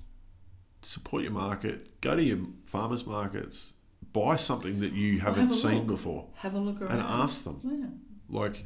support 0.83 1.23
your 1.23 1.31
market, 1.31 1.99
go 2.01 2.15
to 2.15 2.21
your 2.23 2.37
farmers 2.67 3.07
markets, 3.07 3.71
buy 4.13 4.35
something 4.35 4.79
that 4.79 4.93
you 4.93 5.19
have 5.19 5.35
haven't 5.35 5.51
a 5.51 5.55
seen 5.55 5.79
look. 5.79 5.87
before, 5.87 6.27
have 6.35 6.53
a 6.53 6.59
look 6.59 6.81
around 6.81 6.91
and 6.91 7.01
ask 7.01 7.43
them 7.43 7.59
yeah. 7.63 8.39
like. 8.39 8.63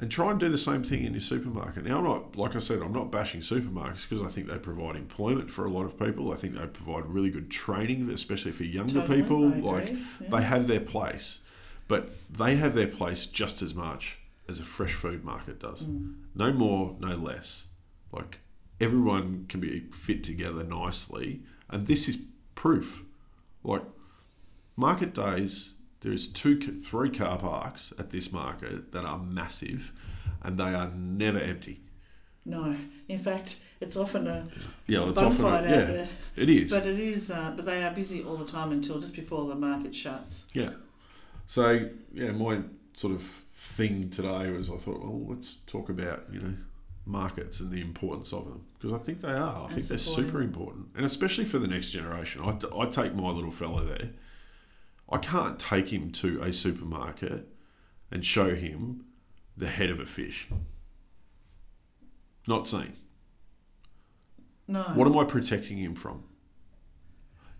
And 0.00 0.08
try 0.08 0.30
and 0.30 0.38
do 0.38 0.48
the 0.48 0.56
same 0.56 0.84
thing 0.84 1.02
in 1.04 1.12
your 1.12 1.20
supermarket. 1.20 1.84
Now, 1.84 1.98
I'm 1.98 2.04
not, 2.04 2.36
like 2.36 2.54
I 2.54 2.60
said, 2.60 2.82
I'm 2.82 2.92
not 2.92 3.10
bashing 3.10 3.40
supermarkets 3.40 4.08
because 4.08 4.22
I 4.22 4.28
think 4.28 4.48
they 4.48 4.56
provide 4.56 4.94
employment 4.94 5.50
for 5.50 5.64
a 5.64 5.70
lot 5.70 5.86
of 5.86 5.98
people. 5.98 6.32
I 6.32 6.36
think 6.36 6.54
they 6.54 6.64
provide 6.68 7.06
really 7.06 7.30
good 7.30 7.50
training, 7.50 8.08
especially 8.10 8.52
for 8.52 8.62
younger 8.62 9.00
Totally, 9.00 9.22
people. 9.22 9.48
Like, 9.48 9.96
they 10.20 10.42
have 10.42 10.68
their 10.68 10.78
place, 10.78 11.40
but 11.88 12.10
they 12.30 12.54
have 12.56 12.74
their 12.74 12.86
place 12.86 13.26
just 13.26 13.60
as 13.60 13.74
much 13.74 14.18
as 14.48 14.60
a 14.60 14.64
fresh 14.64 14.94
food 14.94 15.24
market 15.24 15.60
does. 15.60 15.84
Mm. 15.84 16.14
No 16.34 16.52
more, 16.52 16.96
no 16.98 17.14
less. 17.14 17.66
Like 18.12 18.38
everyone 18.80 19.46
can 19.48 19.60
be 19.60 19.80
fit 19.90 20.24
together 20.24 20.64
nicely, 20.64 21.42
and 21.68 21.86
this 21.86 22.08
is 22.08 22.18
proof. 22.54 23.02
Like 23.62 23.82
market 24.78 25.12
days, 25.14 25.72
there's 26.00 26.28
two, 26.28 26.60
three 26.80 27.10
car 27.10 27.38
parks 27.38 27.92
at 27.98 28.10
this 28.10 28.32
market 28.32 28.92
that 28.92 29.04
are 29.04 29.18
massive, 29.18 29.92
and 30.42 30.58
they 30.58 30.72
are 30.80 30.90
never 30.94 31.38
empty. 31.38 31.80
no 32.44 32.74
in 33.08 33.18
fact 33.18 33.48
it's 33.80 33.96
often 33.96 34.26
a 34.26 34.38
Yeah, 34.86 35.08
it's 35.10 35.20
bun 35.20 35.32
often 35.32 35.44
out 35.46 35.64
yeah, 35.64 35.84
there 35.84 36.08
it 36.36 36.48
is. 36.48 36.70
but 36.70 36.86
it 36.86 36.98
is 36.98 37.30
uh, 37.30 37.52
but 37.56 37.64
they 37.66 37.82
are 37.84 37.92
busy 37.94 38.22
all 38.26 38.36
the 38.44 38.50
time 38.56 38.70
until 38.72 39.00
just 39.00 39.14
before 39.14 39.46
the 39.48 39.54
market 39.68 39.94
shuts 39.94 40.46
Yeah. 40.54 40.70
So 41.46 41.64
yeah, 42.12 42.32
my 42.32 42.54
sort 42.94 43.14
of 43.14 43.22
thing 43.22 44.10
today 44.10 44.50
was 44.50 44.70
I 44.70 44.76
thought, 44.76 45.00
well, 45.02 45.26
let's 45.32 45.56
talk 45.66 45.88
about 45.88 46.20
you 46.32 46.40
know 46.40 46.54
markets 47.06 47.60
and 47.60 47.70
the 47.72 47.80
importance 47.80 48.32
of 48.32 48.44
them 48.46 48.60
because 48.78 48.92
I 48.98 48.98
think 49.04 49.20
they 49.20 49.36
are. 49.48 49.56
I 49.62 49.64
And 49.64 49.72
think 49.74 49.86
they're 49.88 49.98
super 49.98 50.40
important, 50.42 50.84
and 50.96 51.04
especially 51.06 51.44
for 51.52 51.58
the 51.58 51.68
next 51.68 51.90
generation. 51.90 52.42
I, 52.42 52.52
I 52.82 52.86
take 52.86 53.14
my 53.14 53.30
little 53.30 53.50
fella 53.62 53.82
there. 53.84 54.10
I 55.10 55.18
can't 55.18 55.58
take 55.58 55.92
him 55.92 56.10
to 56.12 56.42
a 56.42 56.52
supermarket 56.52 57.48
and 58.10 58.24
show 58.24 58.54
him 58.54 59.04
the 59.56 59.68
head 59.68 59.90
of 59.90 60.00
a 60.00 60.06
fish. 60.06 60.48
Not 62.46 62.66
seen. 62.66 62.94
no 64.66 64.82
What 64.82 65.06
am 65.06 65.16
I 65.16 65.24
protecting 65.24 65.78
him 65.78 65.94
from? 65.94 66.24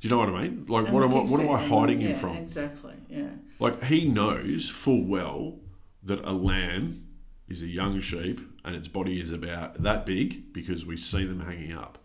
Do 0.00 0.08
you 0.08 0.14
know 0.14 0.18
what 0.18 0.28
I 0.28 0.42
mean? 0.42 0.66
Like, 0.68 0.86
And 0.86 0.94
what 0.94 1.02
am 1.02 1.12
I, 1.12 1.20
what 1.20 1.40
am 1.40 1.50
I 1.50 1.66
hiding 1.66 2.00
yeah, 2.00 2.08
him 2.08 2.18
from? 2.18 2.36
exactly 2.36 2.94
yeah 3.08 3.30
Like 3.58 3.82
he 3.84 4.04
knows 4.04 4.68
full 4.68 5.04
well 5.04 5.58
that 6.02 6.24
a 6.24 6.32
lamb 6.32 7.06
is 7.48 7.62
a 7.62 7.66
young 7.66 8.00
sheep 8.00 8.40
and 8.64 8.76
its 8.76 8.88
body 8.88 9.20
is 9.20 9.32
about 9.32 9.82
that 9.82 10.06
big 10.06 10.52
because 10.52 10.86
we 10.86 10.96
see 10.96 11.24
them 11.24 11.40
hanging 11.40 11.72
up. 11.72 11.98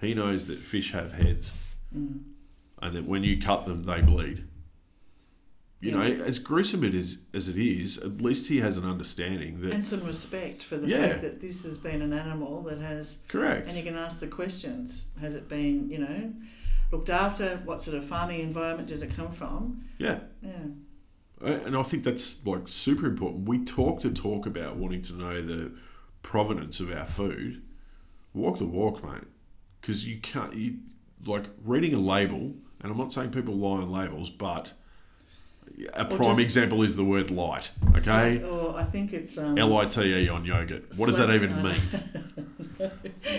He 0.00 0.14
knows 0.14 0.46
that 0.46 0.58
fish 0.58 0.92
have 0.92 1.12
heads 1.12 1.52
mm. 1.94 2.22
and 2.80 2.96
that 2.96 3.04
when 3.04 3.24
you 3.24 3.40
cut 3.40 3.66
them, 3.66 3.84
they 3.84 4.00
bleed. 4.00 4.44
You 5.84 5.90
Yeah. 5.90 6.08
know, 6.16 6.24
as 6.24 6.38
gruesome 6.38 6.82
it 6.82 6.94
is 6.94 7.18
as 7.34 7.46
it 7.46 7.58
is, 7.58 7.98
at 7.98 8.22
least 8.22 8.48
he 8.48 8.58
has 8.60 8.78
an 8.78 8.84
understanding 8.86 9.60
that 9.60 9.74
and 9.74 9.84
some 9.84 10.02
respect 10.04 10.62
for 10.62 10.78
the 10.78 10.88
Yeah. 10.88 11.08
fact 11.08 11.22
that 11.22 11.40
this 11.42 11.64
has 11.64 11.76
been 11.76 12.00
an 12.00 12.12
animal 12.14 12.62
that 12.62 12.78
has 12.78 13.18
correct. 13.28 13.68
And 13.68 13.76
you 13.76 13.82
can 13.82 13.94
ask 13.94 14.20
the 14.20 14.26
questions. 14.28 15.06
Has 15.20 15.34
it 15.34 15.46
been, 15.48 15.90
you 15.90 15.98
know, 15.98 16.32
looked 16.90 17.10
after? 17.10 17.60
What 17.66 17.82
sort 17.82 17.98
of 17.98 18.04
farming 18.06 18.40
environment 18.40 18.88
did 18.88 19.02
it 19.02 19.14
come 19.14 19.30
from? 19.32 19.84
Yeah. 19.98 20.20
Yeah. 20.42 20.68
And 21.42 21.76
I 21.76 21.82
think 21.82 22.04
that's 22.04 22.46
like 22.46 22.66
super 22.66 23.06
important. 23.06 23.46
We 23.46 23.62
talk 23.62 24.00
the 24.00 24.10
talk 24.10 24.46
about 24.46 24.76
wanting 24.76 25.02
to 25.02 25.12
know 25.14 25.42
the 25.42 25.72
provenance 26.22 26.80
of 26.80 26.90
our 26.90 27.04
food. 27.04 27.60
Walk 28.32 28.56
the 28.58 28.64
walk, 28.64 29.04
mate. 29.04 29.28
Because 29.82 30.08
you 30.08 30.18
can't, 30.18 30.54
you 30.54 30.78
like 31.26 31.44
reading 31.62 31.92
a 31.92 31.98
label, 31.98 32.54
and 32.80 32.90
I'm 32.90 32.96
not 32.96 33.12
saying 33.12 33.30
people 33.32 33.54
lie 33.54 33.82
on 33.82 33.90
labels, 33.92 34.30
but 34.30 34.72
a 35.92 36.04
prime 36.04 36.28
just- 36.30 36.40
example 36.40 36.82
is 36.82 36.96
the 36.96 37.04
word 37.04 37.30
light. 37.30 37.70
Okay, 37.96 38.42
or 38.42 38.76
I 38.76 38.84
think 38.84 39.12
it's 39.12 39.36
um, 39.38 39.58
L 39.58 39.76
I 39.76 39.86
T 39.86 40.02
E 40.02 40.28
on 40.28 40.44
yogurt. 40.44 40.84
What 40.96 41.06
does 41.06 41.16
that 41.18 41.30
even 41.30 41.62
mean? 41.62 41.80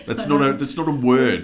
That's 0.06 0.28
not 0.28 0.42
a 0.42 0.54
that's 0.54 0.78
not 0.78 0.88
a 0.88 0.92
word. 0.92 1.40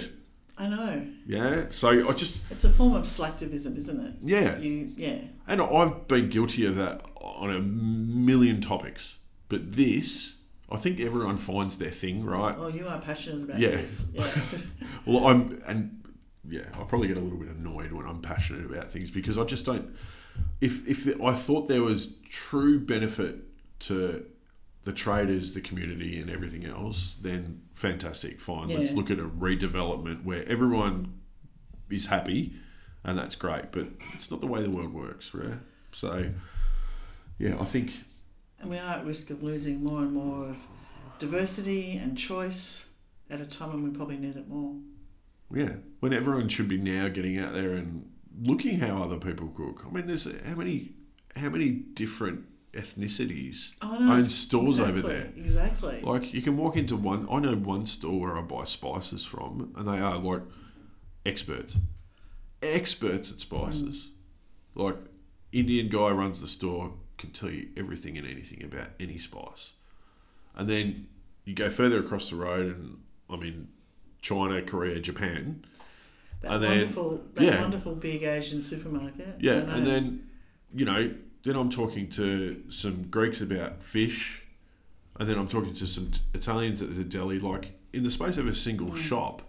I 0.57 0.67
know. 0.67 1.07
Yeah. 1.25 1.65
So 1.69 2.07
I 2.07 2.11
just 2.13 2.51
It's 2.51 2.63
a 2.65 2.69
form 2.69 2.93
of 2.93 3.03
selectivism, 3.03 3.77
isn't 3.77 3.99
it? 4.05 4.13
yeah, 4.23 4.57
You, 4.59 4.91
yeah. 4.95 5.17
and 5.47 5.59
I've 5.61 6.07
been 6.07 6.29
guilty 6.29 6.65
of 6.67 6.75
that 6.75 7.01
on 7.15 7.49
a 7.49 7.59
million 7.59 8.61
topics. 8.61 9.15
But 9.49 9.73
this, 9.73 10.35
I 10.69 10.77
think 10.77 10.99
everyone 10.99 11.37
finds 11.37 11.77
their 11.77 11.89
thing, 11.89 12.23
right? 12.23 12.53
Oh, 12.55 12.67
you 12.67 12.87
are 12.87 13.01
passionate 13.01 13.45
about 13.49 13.59
Yeah. 13.59 13.69
this. 13.71 14.11
Yeah. 14.13 14.27
Well, 15.05 15.25
I'm, 15.27 15.63
and 15.65 16.03
yeah, 16.47 16.61
I 16.79 16.83
probably 16.83 17.07
get 17.07 17.17
a 17.17 17.21
little 17.21 17.39
bit 17.39 17.49
annoyed 17.49 17.91
when 17.91 18.05
I'm 18.05 18.21
passionate 18.21 18.65
about 18.69 18.91
things 18.91 19.09
because 19.09 19.39
I 19.39 19.45
just 19.45 19.65
don't. 19.65 19.95
If 20.59 20.87
if 20.87 21.05
the, 21.05 21.23
I 21.23 21.33
thought 21.33 21.67
there 21.67 21.83
was 21.83 22.17
true 22.29 22.79
benefit 22.79 23.37
to 23.79 24.25
the 24.83 24.93
traders, 24.93 25.53
the 25.53 25.61
community, 25.61 26.19
and 26.19 26.29
everything 26.29 26.65
else, 26.65 27.15
then 27.21 27.61
fantastic, 27.73 28.39
fine. 28.39 28.69
Let's 28.69 28.93
look 28.93 29.11
at 29.11 29.19
a 29.19 29.27
redevelopment 29.27 30.23
where 30.23 30.47
everyone 30.47 31.19
is 31.89 32.07
happy, 32.07 32.53
and 33.03 33.17
that's 33.17 33.35
great. 33.35 33.71
But 33.71 33.87
it's 34.13 34.31
not 34.31 34.39
the 34.39 34.47
way 34.47 34.61
the 34.61 34.69
world 34.69 34.93
works, 34.93 35.33
right? 35.33 35.59
So, 35.91 36.31
yeah, 37.37 37.57
I 37.59 37.65
think 37.65 37.91
and 38.61 38.69
we 38.69 38.77
are 38.77 38.97
at 38.97 39.05
risk 39.05 39.31
of 39.31 39.41
losing 39.41 39.83
more 39.83 40.01
and 40.01 40.13
more 40.13 40.49
of 40.49 40.57
diversity 41.19 41.97
and 41.97 42.17
choice 42.17 42.87
at 43.29 43.41
a 43.41 43.45
time 43.45 43.69
when 43.69 43.83
we 43.83 43.89
probably 43.89 44.17
need 44.17 44.37
it 44.37 44.47
more. 44.47 44.75
Yeah, 45.53 45.75
when 45.99 46.13
everyone 46.13 46.47
should 46.47 46.67
be 46.67 46.77
now 46.77 47.07
getting 47.07 47.39
out 47.39 47.53
there 47.53 47.73
and 47.73 48.10
looking 48.39 48.79
how 48.79 49.01
other 49.03 49.17
people 49.17 49.49
cook. 49.49 49.83
I 49.87 49.91
mean, 49.91 50.07
there's 50.07 50.25
how 50.45 50.55
many 50.55 50.93
how 51.35 51.49
many 51.49 51.69
different 51.69 52.45
ethnicities 52.73 53.71
Oh, 53.81 53.97
no, 53.97 54.13
own 54.13 54.23
stores 54.23 54.79
over 54.79 55.01
there. 55.01 55.31
Exactly. 55.35 56.01
Like 56.01 56.33
you 56.33 56.41
can 56.41 56.57
walk 56.57 56.77
into 56.77 56.95
one. 56.95 57.27
I 57.29 57.39
know 57.39 57.55
one 57.55 57.85
store 57.85 58.19
where 58.19 58.37
I 58.37 58.41
buy 58.41 58.65
spices 58.65 59.25
from, 59.25 59.73
and 59.75 59.87
they 59.87 59.99
are 59.99 60.17
like 60.17 60.41
experts, 61.25 61.77
experts 62.61 63.31
at 63.31 63.39
spices. 63.39 64.09
Like 64.73 64.95
Indian 65.51 65.89
guy 65.89 66.09
runs 66.11 66.39
the 66.39 66.47
store, 66.47 66.93
can 67.17 67.31
tell 67.31 67.49
you 67.49 67.69
everything 67.75 68.17
and 68.17 68.25
anything 68.25 68.63
about 68.63 68.89
any 68.99 69.17
spice. 69.17 69.73
And 70.55 70.69
then 70.69 71.07
you 71.45 71.53
go 71.53 71.69
further 71.69 71.99
across 71.99 72.29
the 72.29 72.35
road, 72.37 72.77
and 72.77 72.99
I'm 73.29 73.43
in 73.43 73.67
China, 74.21 74.61
Korea, 74.61 74.99
Japan. 74.99 75.65
That 76.41 76.51
and 76.51 76.63
then- 76.63 76.77
wonderful, 76.79 77.23
that 77.35 77.43
yeah. 77.43 77.61
wonderful 77.61 77.95
big 77.95 78.23
Asian 78.23 78.61
supermarket. 78.61 79.35
Yeah, 79.39 79.57
and 79.57 79.85
then 79.85 80.27
you 80.73 80.85
know, 80.85 81.13
then 81.43 81.55
I'm 81.55 81.69
talking 81.69 82.09
to 82.11 82.63
some 82.69 83.03
Greeks 83.09 83.41
about 83.41 83.83
fish, 83.83 84.43
and 85.19 85.29
then 85.29 85.37
I'm 85.37 85.47
talking 85.47 85.73
to 85.73 85.87
some 85.87 86.11
t- 86.11 86.21
Italians 86.33 86.81
at 86.81 86.95
the 86.95 87.03
deli. 87.03 87.39
Like 87.39 87.79
in 87.93 88.03
the 88.03 88.11
space 88.11 88.37
of 88.37 88.47
a 88.47 88.55
single 88.55 88.91
Mm. 88.91 88.97
shop, 88.97 89.41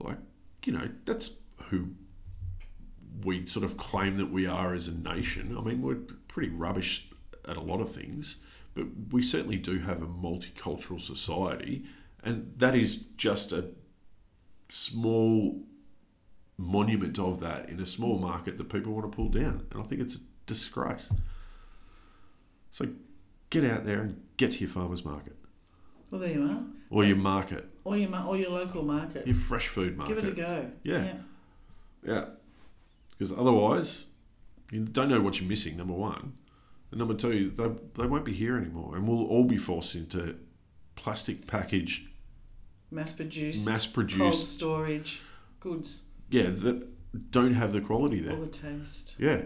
like 0.00 0.18
you 0.64 0.72
know, 0.72 0.88
that's 1.04 1.40
who 1.70 1.88
we 3.24 3.44
sort 3.46 3.64
of 3.64 3.76
claim 3.76 4.16
that 4.18 4.30
we 4.30 4.46
are 4.46 4.74
as 4.74 4.86
a 4.88 4.94
nation. 4.94 5.56
I 5.58 5.60
mean, 5.62 5.82
we're 5.82 5.96
pretty 6.28 6.50
rubbish 6.50 7.08
at 7.46 7.56
a 7.56 7.60
lot 7.60 7.80
of 7.80 7.92
things, 7.92 8.36
but 8.74 8.86
we 9.10 9.22
certainly 9.22 9.56
do 9.56 9.80
have 9.80 10.00
a 10.02 10.06
multicultural 10.06 11.00
society, 11.00 11.84
and 12.22 12.52
that 12.58 12.74
is 12.76 12.98
just 13.16 13.50
a 13.50 13.70
small 14.68 15.62
monument 16.58 17.18
of 17.18 17.40
that 17.40 17.68
in 17.70 17.80
a 17.80 17.86
small 17.86 18.18
market 18.18 18.58
that 18.58 18.68
people 18.68 18.92
want 18.92 19.10
to 19.10 19.14
pull 19.16 19.28
down. 19.28 19.66
And 19.70 19.82
I 19.82 19.86
think 19.86 20.00
it's 20.00 20.16
a 20.16 20.20
disgrace. 20.46 21.08
So 22.70 22.88
get 23.50 23.64
out 23.64 23.86
there 23.86 24.00
and 24.00 24.20
get 24.36 24.50
to 24.52 24.58
your 24.60 24.68
farmer's 24.68 25.04
market 25.04 25.36
well, 26.10 26.20
there 26.20 26.32
you 26.32 26.44
are. 26.44 26.62
or 26.90 27.04
your 27.04 27.16
market, 27.16 27.68
Or 27.84 27.96
your 27.96 28.14
or 28.24 28.36
your 28.36 28.50
local 28.50 28.82
market. 28.82 29.26
your 29.26 29.36
fresh 29.36 29.68
food 29.68 29.96
market. 29.96 30.14
Give 30.16 30.24
it 30.24 30.32
a 30.32 30.34
go. 30.34 30.70
Yeah. 30.82 31.14
Yeah. 32.02 32.24
Because 33.10 33.32
otherwise, 33.32 34.06
you 34.70 34.84
don't 34.84 35.08
know 35.08 35.20
what 35.20 35.40
you're 35.40 35.48
missing, 35.48 35.76
number 35.76 35.92
one. 35.92 36.34
And 36.90 36.98
number 36.98 37.14
two, 37.14 37.50
they, 37.50 37.68
they 38.02 38.08
won't 38.08 38.24
be 38.24 38.32
here 38.32 38.56
anymore. 38.56 38.96
And 38.96 39.06
we'll 39.06 39.26
all 39.26 39.44
be 39.44 39.58
forced 39.58 39.94
into 39.94 40.36
plastic 40.94 41.46
packaged, 41.46 42.08
Mass 42.90 43.12
produced, 43.12 43.66
mass 43.66 43.84
cold 43.86 43.94
produced, 44.08 44.54
storage, 44.54 45.20
goods, 45.60 46.04
yeah, 46.30 46.50
that 46.50 46.86
don't 47.30 47.54
have 47.54 47.72
the 47.72 47.80
quality 47.80 48.20
there. 48.20 48.34
all 48.34 48.40
the 48.42 48.46
taste. 48.50 49.16
Yeah. 49.18 49.42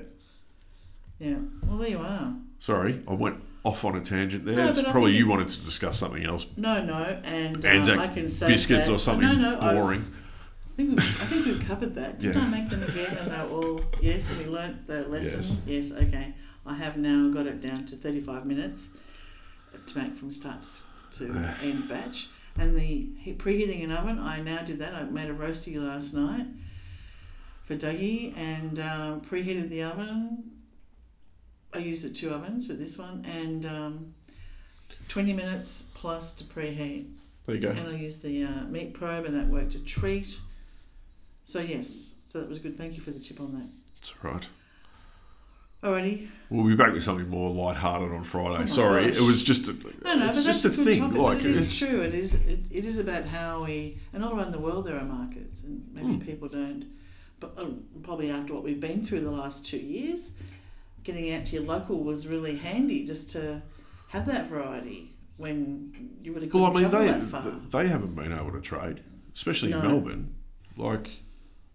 Yeah. 1.19 1.37
Well, 1.67 1.79
there 1.79 1.91
you 1.91 1.99
are. 1.99 2.35
Sorry, 2.59 3.03
I 3.09 3.15
went 3.15 3.37
off 3.65 3.85
on 3.85 3.97
a 3.97 4.01
tangent 4.01 4.45
there. 4.45 4.57
No, 4.57 4.69
it's 4.69 4.83
probably 4.83 5.17
you 5.17 5.29
wanted 5.29 5.49
to 5.51 5.61
discuss 5.61 5.99
something 5.99 6.25
else. 6.25 6.47
No, 6.57 6.83
no, 6.85 7.21
and 7.25 7.65
um, 7.65 7.99
I 8.01 8.09
can 8.09 8.29
say 8.29 8.49
biscuits 8.49 8.87
that, 8.89 8.93
or 8.95 8.99
something 8.99 9.27
No, 9.41 9.55
no, 9.55 9.61
boring. 9.61 10.05
I 10.73 10.77
think 10.77 10.91
we've, 10.91 10.99
I 11.23 11.25
think 11.27 11.47
we've 11.47 11.67
covered 11.67 11.95
that. 11.97 12.19
Did 12.19 12.35
Yeah. 12.35 12.43
I 12.43 12.49
make 12.49 12.71
them 12.71 12.83
again? 12.83 13.17
And 13.19 13.31
they're 13.31 13.47
all 13.47 13.83
yes. 14.01 14.33
We 14.37 14.47
learnt 14.47 14.87
the 14.87 15.07
lesson. 15.09 15.41
Yes. 15.67 15.91
Yes. 15.91 16.03
Okay. 16.09 16.35
I 16.67 16.75
have 16.75 16.97
now 16.97 17.29
got 17.31 17.47
it 17.47 17.61
down 17.61 17.85
to 17.87 17.97
thirty-five 17.97 18.47
minutes 18.47 18.89
to 19.87 19.99
make 19.99 20.15
from 20.15 20.31
start 20.31 20.67
to 21.13 21.25
end 21.63 21.89
batch. 21.89 22.29
And 22.59 22.75
the 22.77 22.81
he- 23.19 23.35
preheating 23.35 23.85
an 23.85 23.93
oven, 23.93 24.19
I 24.19 24.41
now 24.41 24.63
did 24.63 24.79
that. 24.81 24.95
I 24.95 25.05
made 25.05 25.31
a 25.31 25.35
roasty 25.35 25.77
last 25.77 26.15
night 26.15 26.47
for 27.65 27.77
Dougie 27.77 28.37
and 28.37 28.79
um, 28.81 29.21
preheated 29.21 29.69
the 29.69 29.83
oven. 29.83 30.51
I 31.73 31.79
used 31.79 32.05
the 32.05 32.11
two 32.11 32.31
ovens 32.31 32.69
with 32.69 32.79
this 32.79 32.99
one 32.99 33.25
and 33.25 33.65
um, 33.67 34.15
twenty 35.09 35.33
minutes 35.33 35.87
plus 35.95 36.35
to 36.35 36.45
preheat. 36.45 37.07
There 37.47 37.57
you 37.57 37.63
go. 37.63 37.71
And 37.71 37.89
I 37.89 37.97
used 37.97 38.23
the 38.23 38.45
uh, 38.45 38.65
meat 38.69 38.95
probe, 38.95 39.25
and 39.25 39.35
that 39.39 39.49
worked 39.49 39.75
a 39.75 39.81
treat. 39.85 40.39
So 41.45 41.61
yes, 41.61 42.15
so 42.27 42.41
that 42.41 42.49
was 42.49 42.59
good. 42.59 42.77
Thank 42.79 42.95
you 42.95 43.01
for 43.01 43.11
the 43.11 43.19
tip 43.21 43.41
on 43.41 43.53
that. 43.55 43.69
It's 43.99 44.13
all 44.23 44.31
right. 44.33 44.49
Alrighty. 45.83 46.29
We'll 46.49 46.65
be 46.65 46.77
back 46.77 46.93
with 46.93 47.03
something 47.03 47.29
more 47.29 47.51
light-hearted 47.51 48.13
on 48.15 48.23
Friday. 48.23 48.63
Oh 48.63 48.67
Sorry, 48.67 49.09
gosh. 49.09 49.17
it 49.17 49.23
was 49.23 49.43
just 49.43 49.67
a, 49.69 49.73
No, 50.05 50.15
no, 50.15 50.27
it's 50.27 50.45
just 50.45 50.65
a 50.65 50.69
good 50.69 50.85
thing. 50.85 51.01
Topic. 51.01 51.19
Like 51.19 51.39
it 51.41 51.47
is 51.47 51.67
it's, 51.67 51.77
true. 51.79 52.03
It 52.03 52.15
is. 52.15 52.47
It, 52.47 52.61
it 52.71 52.85
is 52.85 52.99
about 53.01 53.25
how 53.25 53.65
we, 53.65 53.99
and 54.13 54.25
all 54.25 54.39
around 54.39 54.53
the 54.53 54.61
world 54.61 54.87
there 54.87 54.97
are 54.97 55.05
markets, 55.05 55.65
and 55.65 55.85
maybe 55.93 56.07
Mm. 56.19 56.25
people 56.25 56.47
don't. 56.49 56.85
Um, 57.57 57.85
probably 58.03 58.31
after 58.31 58.55
what 58.55 58.63
we've 58.65 58.81
been 58.81 59.03
through 59.03 59.21
the 59.21 59.31
last 59.31 59.67
two 59.67 59.79
years, 59.79 60.33
getting 61.03 61.33
out 61.35 61.47
to 61.47 61.57
your 61.57 61.65
local 61.65 62.03
was 62.03 62.27
really 62.27 62.57
handy 62.57 63.05
just 63.05 63.31
to 63.31 63.63
have 64.09 64.27
that 64.27 64.47
variety 64.47 65.11
when 65.37 65.93
you 66.23 66.33
really 66.33 66.47
couldn't 66.47 66.61
Well, 66.63 66.71
I 66.77 66.81
mean, 66.83 66.91
they 66.91 67.07
that 67.07 67.23
far. 67.25 67.43
they 67.71 67.89
haven't 67.89 68.15
been 68.15 68.33
able 68.33 68.53
to 68.53 68.61
trade, 68.61 69.03
especially 69.35 69.71
No. 69.71 69.81
in 69.81 69.87
Melbourne. 69.89 70.35
Like, 70.77 71.11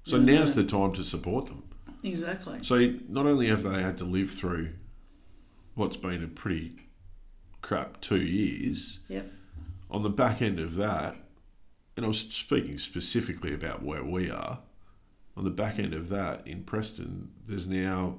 so 0.04 0.18
No, 0.18 0.40
now's 0.40 0.56
no. 0.56 0.62
the 0.62 0.68
time 0.68 0.94
to 0.94 1.04
support 1.04 1.48
them. 1.48 1.64
exactly. 2.04 2.60
So 2.62 2.94
not 3.10 3.26
only 3.26 3.48
have 3.48 3.64
they 3.64 3.82
had 3.82 3.98
to 3.98 4.06
live 4.06 4.32
through 4.32 4.70
what's 5.76 5.98
been 5.98 6.24
a 6.24 6.28
pretty 6.28 6.74
crap 7.62 8.00
two 8.02 8.22
years, 8.22 9.00
Yep. 9.10 9.32
on 9.92 10.04
the 10.04 10.10
back 10.10 10.42
end 10.42 10.60
of 10.60 10.76
that, 10.76 11.18
and 11.96 12.06
I 12.06 12.10
was 12.10 12.20
speaking 12.20 12.78
specifically 12.78 13.54
about 13.54 13.84
where 13.84 14.04
we 14.04 14.30
are. 14.30 14.60
On 15.38 15.44
the 15.44 15.52
back 15.52 15.78
end 15.78 15.94
of 15.94 16.10
that, 16.10 16.46
in 16.48 16.64
Preston, 16.64 17.30
there's 17.48 17.68
now 17.68 18.16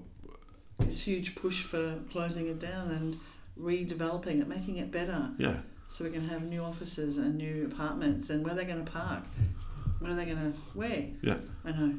This 0.78 1.00
huge 1.02 1.34
push 1.34 1.62
for 1.64 1.98
closing 2.12 2.46
it 2.46 2.60
down 2.60 2.90
and 2.92 3.18
redeveloping 3.60 4.40
it, 4.40 4.46
making 4.48 4.76
it 4.76 4.90
better. 4.92 5.30
yeah 5.38 5.58
so 5.90 6.04
we 6.04 6.10
can 6.10 6.28
have 6.28 6.42
new 6.44 6.62
offices 6.62 7.16
and 7.16 7.36
new 7.38 7.64
apartments 7.72 8.28
and 8.28 8.44
where 8.44 8.54
they're 8.54 8.66
going 8.66 8.84
to 8.84 8.92
park 8.92 9.22
where 10.00 10.12
are 10.12 10.14
they 10.14 10.26
going 10.26 10.36
to 10.36 10.52
where 10.74 11.06
Yeah. 11.22 11.38
i 11.64 11.72
know 11.72 11.94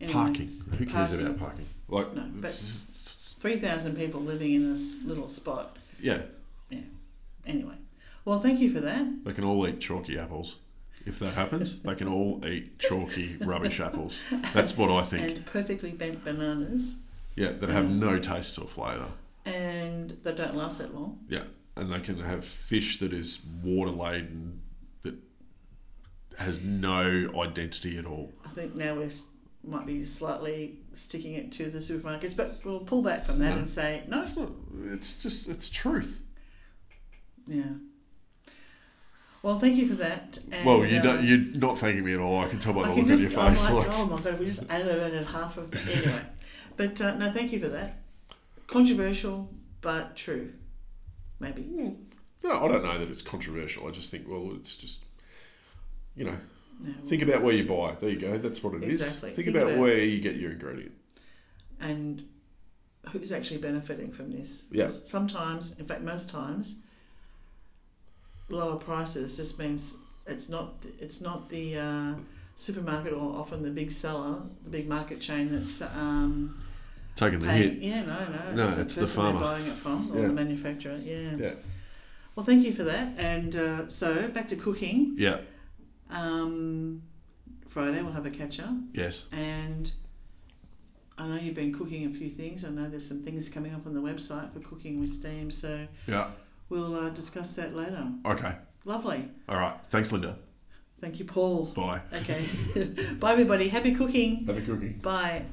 Anyway, 0.00 0.12
parking. 0.12 0.62
Who 0.78 0.86
cares 0.86 1.10
Parking. 1.10 1.26
about 1.26 1.38
parking? 1.40 1.66
Like, 1.88 2.14
No, 2.14 2.24
but- 2.40 2.50
it's- 2.52 3.34
3000 3.40 3.96
people 3.96 4.20
living 4.20 4.52
in 4.54 4.72
this 4.72 5.02
little 5.04 5.28
spot 5.28 5.76
Yeah. 6.00 6.22
yeah, 6.70 6.80
anyway 7.44 7.74
well 8.24 8.38
thank 8.38 8.60
you 8.60 8.70
for 8.70 8.80
that 8.80 9.24
they 9.24 9.32
can 9.32 9.44
all 9.44 9.66
eat 9.68 9.80
chalky 9.80 10.16
apples. 10.18 10.56
If 11.04 11.18
that 11.18 11.34
happens, 11.34 11.80
they 11.82 11.94
can 11.94 12.08
all 12.08 12.44
eat 12.46 12.78
chalky 12.78 13.36
rubbish 13.40 13.80
apples. 13.88 14.20
That's 14.54 14.76
what 14.76 14.90
I 14.90 15.02
think. 15.02 15.36
and 15.36 15.46
perfectly 15.46 15.90
bent 15.90 16.24
bananas 16.24 16.96
Yeah, 17.34 17.52
that 17.52 17.68
have 17.70 17.88
no 17.90 18.18
taste 18.18 18.58
or 18.58 18.66
flavour. 18.68 19.08
and 19.44 20.16
they 20.22 20.34
don't 20.34 20.54
last 20.56 20.78
that 20.78 20.94
long 20.94 21.18
Yeah, 21.28 21.44
and 21.76 21.92
they 21.92 22.00
can 22.00 22.20
have 22.20 22.44
fish 22.44 22.98
that 23.00 23.12
is 23.12 23.40
water 23.64 23.90
laden, 23.90 24.60
that 25.02 25.16
has 26.38 26.60
no 26.62 27.30
identity 27.42 27.98
at 27.98 28.06
all. 28.06 28.32
i 28.44 28.48
think 28.50 28.74
now 28.76 28.94
we 28.94 29.08
might 29.64 29.86
be 29.86 30.04
slightly 30.04 30.78
sticking 30.92 31.34
it 31.34 31.50
to 31.52 31.70
the 31.70 31.78
supermarkets 31.78 32.36
but 32.36 32.60
we'll 32.64 32.80
pull 32.80 33.02
back 33.02 33.24
from 33.24 33.38
that 33.40 33.50
No. 33.50 33.56
and 33.58 33.68
say 33.68 34.02
no 34.08 34.20
It's 34.20 34.36
not. 34.36 34.50
It's 34.92 35.22
just. 35.22 35.48
It's 35.48 35.68
truth. 35.68 36.24
yeah 37.46 37.62
well 39.42 39.58
thank 39.58 39.76
you 39.76 39.88
for 39.88 39.94
that 39.94 40.38
and, 40.50 40.64
well, 40.66 40.84
you 40.84 41.00
don't. 41.02 41.24
You're 41.24 41.38
not 41.38 41.78
thanking 41.78 42.04
me 42.04 42.14
at 42.14 42.20
all. 42.20 42.40
I 42.40 42.48
can 42.48 42.58
tell 42.58 42.72
by 42.72 42.82
the 42.82 42.94
look 42.94 42.98
on 43.10 43.18
your 43.18 43.30
face. 43.30 43.70
like, 43.70 43.88
Like, 43.88 43.98
oh 43.98 44.06
my 44.06 44.20
god, 44.20 44.38
we 44.38 44.46
just 44.46 44.70
added 44.70 45.26
half 45.26 45.56
of 45.56 45.74
anyway. 45.88 46.22
But 46.76 47.00
uh, 47.00 47.14
no, 47.16 47.30
thank 47.30 47.52
you 47.52 47.60
for 47.60 47.68
that. 47.68 47.98
Controversial, 48.66 49.50
but 49.82 50.16
true. 50.16 50.52
Maybe. 51.40 51.62
no, 51.62 51.96
I 52.44 52.68
don't 52.68 52.84
know 52.84 52.98
that 52.98 53.10
it's 53.10 53.20
controversial. 53.22 53.86
I 53.86 53.90
just 53.90 54.10
think, 54.10 54.28
well, 54.28 54.52
it's 54.54 54.76
just 54.76 55.04
you 56.14 56.24
know, 56.24 56.36
Yeah, 56.80 56.92
think 57.02 57.22
about 57.22 57.42
where 57.42 57.54
you 57.54 57.64
buy. 57.66 57.96
There 57.98 58.10
you 58.10 58.18
go. 58.18 58.38
That's 58.38 58.62
what 58.62 58.74
it 58.74 58.84
is. 58.84 59.00
Exactly. 59.02 59.30
Think, 59.32 59.46
Think 59.46 59.56
about, 59.56 59.68
about- 59.68 59.80
where 59.80 59.98
you 59.98 60.20
get 60.20 60.36
your 60.36 60.52
ingredient. 60.52 60.92
and 61.80 62.24
who's 63.10 63.32
actually 63.32 63.58
benefiting 63.60 64.12
from 64.12 64.30
this. 64.30 64.66
Yeah. 64.70 64.86
Sometimes, 64.86 65.78
in 65.78 65.86
fact, 65.86 66.02
most 66.02 66.30
times, 66.30 66.78
lower 68.52 68.76
prices 68.76 69.36
just 69.36 69.58
means 69.58 69.98
it's 70.26 70.48
not 70.48 70.74
it's 71.00 71.20
not 71.20 71.48
the 71.48 71.76
uh, 71.78 72.14
supermarket 72.56 73.12
or 73.12 73.34
often 73.36 73.62
the 73.62 73.70
big 73.70 73.90
seller, 73.90 74.42
the 74.64 74.70
big 74.70 74.88
market 74.88 75.20
chain 75.20 75.50
that's 75.52 75.82
um, 75.82 76.58
Taking 77.16 77.40
the 77.40 77.46
paying. 77.46 77.74
hit. 77.74 77.82
Yeah, 77.82 78.02
no, 78.04 78.18
no, 78.30 78.54
No, 78.54 78.70
the 78.70 78.80
it's 78.82 78.94
the 78.94 79.06
farmer. 79.06 79.40
buying 79.40 79.66
it 79.66 79.74
from 79.74 80.12
or 80.12 80.20
Yeah. 80.20 80.28
the 80.28 80.34
manufacturer. 80.34 80.96
Yeah. 81.02 81.34
Yeah. 81.36 81.54
Well, 82.34 82.44
thank 82.46 82.64
you 82.64 82.72
for 82.72 82.84
that. 82.84 83.12
And 83.18 83.54
uh, 83.56 83.88
so 83.88 84.28
back 84.28 84.48
to 84.48 84.56
cooking. 84.56 85.14
Yeah. 85.18 85.40
Um, 86.10 87.02
Friday 87.68 88.02
we'll 88.02 88.12
have 88.12 88.26
a 88.26 88.30
catch 88.30 88.60
up. 88.60 88.74
Yes. 88.94 89.26
And 89.32 89.92
I 91.18 91.26
know 91.28 91.36
you've 91.36 91.54
been 91.54 91.72
cooking 91.74 92.06
a 92.06 92.14
few 92.14 92.30
things. 92.30 92.64
I 92.64 92.70
know 92.70 92.88
there's 92.88 93.06
some 93.06 93.22
things 93.22 93.48
coming 93.50 93.74
up 93.74 93.86
on 93.86 93.92
the 93.94 94.00
website 94.00 94.52
for 94.52 94.60
cooking 94.60 94.98
with 95.00 95.10
steam. 95.10 95.50
So 95.50 95.86
Yeah. 96.06 96.28
We'll 96.68 96.94
uh, 96.94 97.08
discuss 97.10 97.54
that 97.56 97.76
later. 97.76 98.06
Okay. 98.26 98.54
Lovely. 98.84 99.28
All 99.48 99.56
right. 99.56 99.74
Thanks, 99.90 100.12
Linda. 100.12 100.36
Thank 101.00 101.18
you, 101.18 101.24
Paul. 101.24 101.66
Bye. 101.66 102.00
Okay. 102.12 102.46
Bye, 103.18 103.32
everybody. 103.32 103.68
Happy 103.68 103.94
cooking. 103.94 104.44
Have 104.46 104.58
a 104.58 104.60
cookie. 104.60 104.90
Bye. 104.90 105.44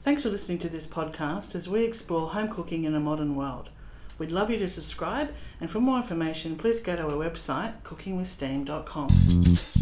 Thanks 0.00 0.24
for 0.24 0.30
listening 0.30 0.58
to 0.58 0.68
this 0.68 0.86
podcast 0.86 1.54
as 1.54 1.68
we 1.68 1.84
explore 1.84 2.30
home 2.30 2.48
cooking 2.48 2.84
in 2.84 2.94
a 2.94 3.00
modern 3.00 3.36
world. 3.36 3.70
We'd 4.18 4.32
love 4.32 4.50
you 4.50 4.58
to 4.58 4.68
subscribe, 4.68 5.32
and 5.60 5.70
for 5.70 5.80
more 5.80 5.96
information, 5.96 6.56
please 6.56 6.80
go 6.80 6.96
to 6.96 7.04
our 7.04 7.12
website, 7.12 7.80
cookingwithsteam.com. 7.82 9.81